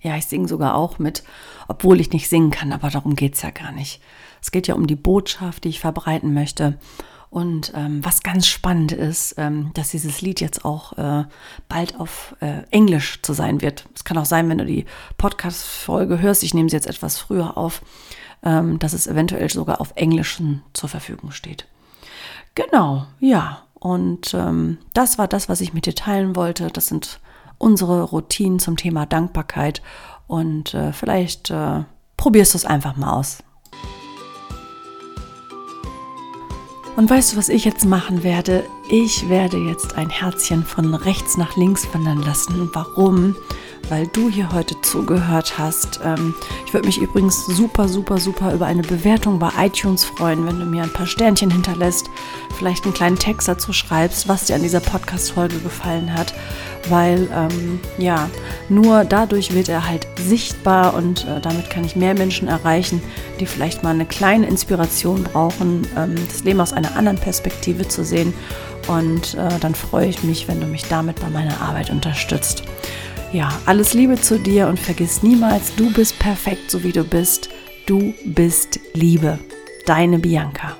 Ja, 0.02 0.16
ich 0.18 0.28
singe 0.28 0.48
sogar 0.48 0.76
auch 0.76 1.00
mit, 1.00 1.24
obwohl 1.68 2.00
ich 2.00 2.12
nicht 2.12 2.30
singen 2.30 2.52
kann, 2.52 2.72
aber 2.72 2.90
darum 2.90 3.16
geht 3.16 3.36
es 3.36 3.42
ja 3.42 3.50
gar 3.50 3.72
nicht. 3.72 4.02
Es 4.42 4.52
geht 4.52 4.68
ja 4.68 4.76
um 4.76 4.86
die 4.86 4.96
Botschaft, 4.96 5.64
die 5.64 5.70
ich 5.70 5.80
verbreiten 5.80 6.34
möchte. 6.34 6.78
Und 7.32 7.74
ähm, 7.76 8.06
was 8.06 8.22
ganz 8.22 8.48
spannend 8.48 8.92
ist, 8.92 9.36
ähm, 9.38 9.72
dass 9.74 9.90
dieses 9.90 10.22
Lied 10.22 10.40
jetzt 10.40 10.64
auch 10.64 10.98
äh, 10.98 11.26
bald 11.68 12.00
auf 12.00 12.36
äh, 12.40 12.62
Englisch 12.72 13.22
zu 13.24 13.34
sein 13.34 13.62
wird. 13.62 13.88
Es 13.94 14.04
kann 14.04 14.18
auch 14.18 14.26
sein, 14.26 14.48
wenn 14.48 14.60
du 14.60 14.66
die 14.66 14.86
Podcast-Folge 15.18 16.22
hörst, 16.22 16.44
ich 16.44 16.54
nehme 16.54 16.70
sie 16.70 16.76
jetzt 16.76 16.88
etwas 16.88 17.18
früher 17.18 17.58
auf, 17.58 17.82
ähm, 18.44 18.80
dass 18.80 18.94
es 18.94 19.08
eventuell 19.08 19.50
sogar 19.50 19.82
auf 19.82 19.94
Englischen 19.96 20.62
zur 20.74 20.88
Verfügung 20.88 21.32
steht. 21.32 21.68
Genau, 22.54 23.06
ja. 23.20 23.65
Und 23.86 24.34
ähm, 24.34 24.80
das 24.96 25.20
war 25.20 25.28
das, 25.28 25.48
was 25.48 25.62
ich 25.62 25.76
mit 25.76 25.86
dir 25.86 25.94
teilen 25.94 26.36
wollte. 26.36 26.70
Das 26.74 26.88
sind 26.88 27.20
unsere 27.60 28.02
Routinen 28.02 28.58
zum 28.58 28.78
Thema 28.78 29.06
Dankbarkeit 29.06 29.84
und 30.26 30.74
äh, 30.74 30.92
vielleicht 30.92 31.52
äh, 31.52 31.84
probierst 32.18 32.56
du 32.56 32.58
es 32.58 32.66
einfach 32.66 32.96
mal 32.96 33.14
aus. 33.14 33.44
Und 36.96 37.08
weißt 37.08 37.34
du, 37.34 37.38
was 37.38 37.48
ich 37.48 37.64
jetzt 37.64 37.86
machen 37.86 38.24
werde? 38.24 38.64
Ich 38.90 39.30
werde 39.30 39.58
jetzt 39.58 39.96
ein 39.96 40.10
Herzchen 40.10 40.64
von 40.64 40.96
rechts 40.96 41.38
nach 41.38 41.56
links 41.56 41.88
wandern 41.94 42.24
lassen. 42.24 42.72
Warum? 42.74 43.36
Weil 43.90 44.08
du 44.08 44.30
hier 44.30 44.52
heute 44.52 44.80
zugehört 44.82 45.58
hast. 45.58 46.00
Ähm, 46.04 46.36
ich 46.66 46.74
würde 46.74 46.88
mich 46.88 46.98
übrigens 46.98 47.46
super, 47.46 47.88
super, 47.88 48.18
super 48.18 48.54
über 48.54 48.66
eine 48.66 48.82
Bewertung 48.82 49.40
bei 49.40 49.50
iTunes 49.60 50.06
freuen, 50.06 50.46
wenn 50.46 50.60
du 50.60 50.66
mir 50.66 50.84
ein 50.84 50.94
paar 50.94 51.08
Sternchen 51.08 51.52
hinterlässt, 51.52 52.10
vielleicht 52.58 52.86
einen 52.86 52.94
kleinen 52.94 53.20
Text 53.20 53.48
dazu 53.48 53.74
schreibst, 53.74 54.28
was 54.28 54.46
dir 54.46 54.56
an 54.56 54.64
dieser 54.64 54.80
Podcast-Folge 54.80 55.60
gefallen 55.60 56.14
hat, 56.14 56.34
weil 56.90 57.28
ähm, 57.34 57.80
ja, 57.98 58.30
nur 58.70 59.06
dadurch 59.06 59.54
wird 59.54 59.70
er 59.70 59.88
halt 59.88 60.08
sichtbar 60.18 60.94
und 60.94 61.26
äh, 61.26 61.42
damit 61.42 61.70
kann 61.70 61.84
ich 61.84 61.96
mehr 61.96 62.14
Menschen 62.14 62.48
erreichen, 62.48 63.02
die 63.40 63.46
vielleicht 63.46 63.84
mal 63.84 63.94
eine 63.94 64.06
kleine 64.06 64.48
Inspiration 64.48 65.24
brauchen, 65.24 65.88
ähm, 65.98 66.16
das 66.28 66.44
Leben 66.44 66.62
aus 66.62 66.74
einer 66.74 66.96
anderen 66.96 67.18
Perspektive 67.18 67.88
zu 67.88 68.04
sehen. 68.04 68.34
Und 68.88 69.34
äh, 69.34 69.60
dann 69.60 69.74
freue 69.74 70.08
ich 70.08 70.24
mich, 70.24 70.48
wenn 70.48 70.62
du 70.62 70.68
mich 70.68 70.88
damit 70.88 71.20
bei 71.20 71.30
meiner 71.30 71.60
Arbeit 71.60 71.90
unterstützt. 71.90 72.64
Ja, 73.36 73.50
alles 73.66 73.94
Liebe 73.94 74.16
zu 74.16 74.40
dir 74.40 74.66
und 74.70 74.80
vergiss 74.80 75.22
niemals, 75.22 75.76
du 75.76 75.92
bist 75.92 76.18
perfekt, 76.20 76.72
so 76.72 76.84
wie 76.84 76.94
du 76.94 77.04
bist. 77.04 77.50
Du 77.86 78.14
bist 78.24 78.80
Liebe. 78.94 79.40
Deine 79.86 80.20
Bianca. 80.20 80.78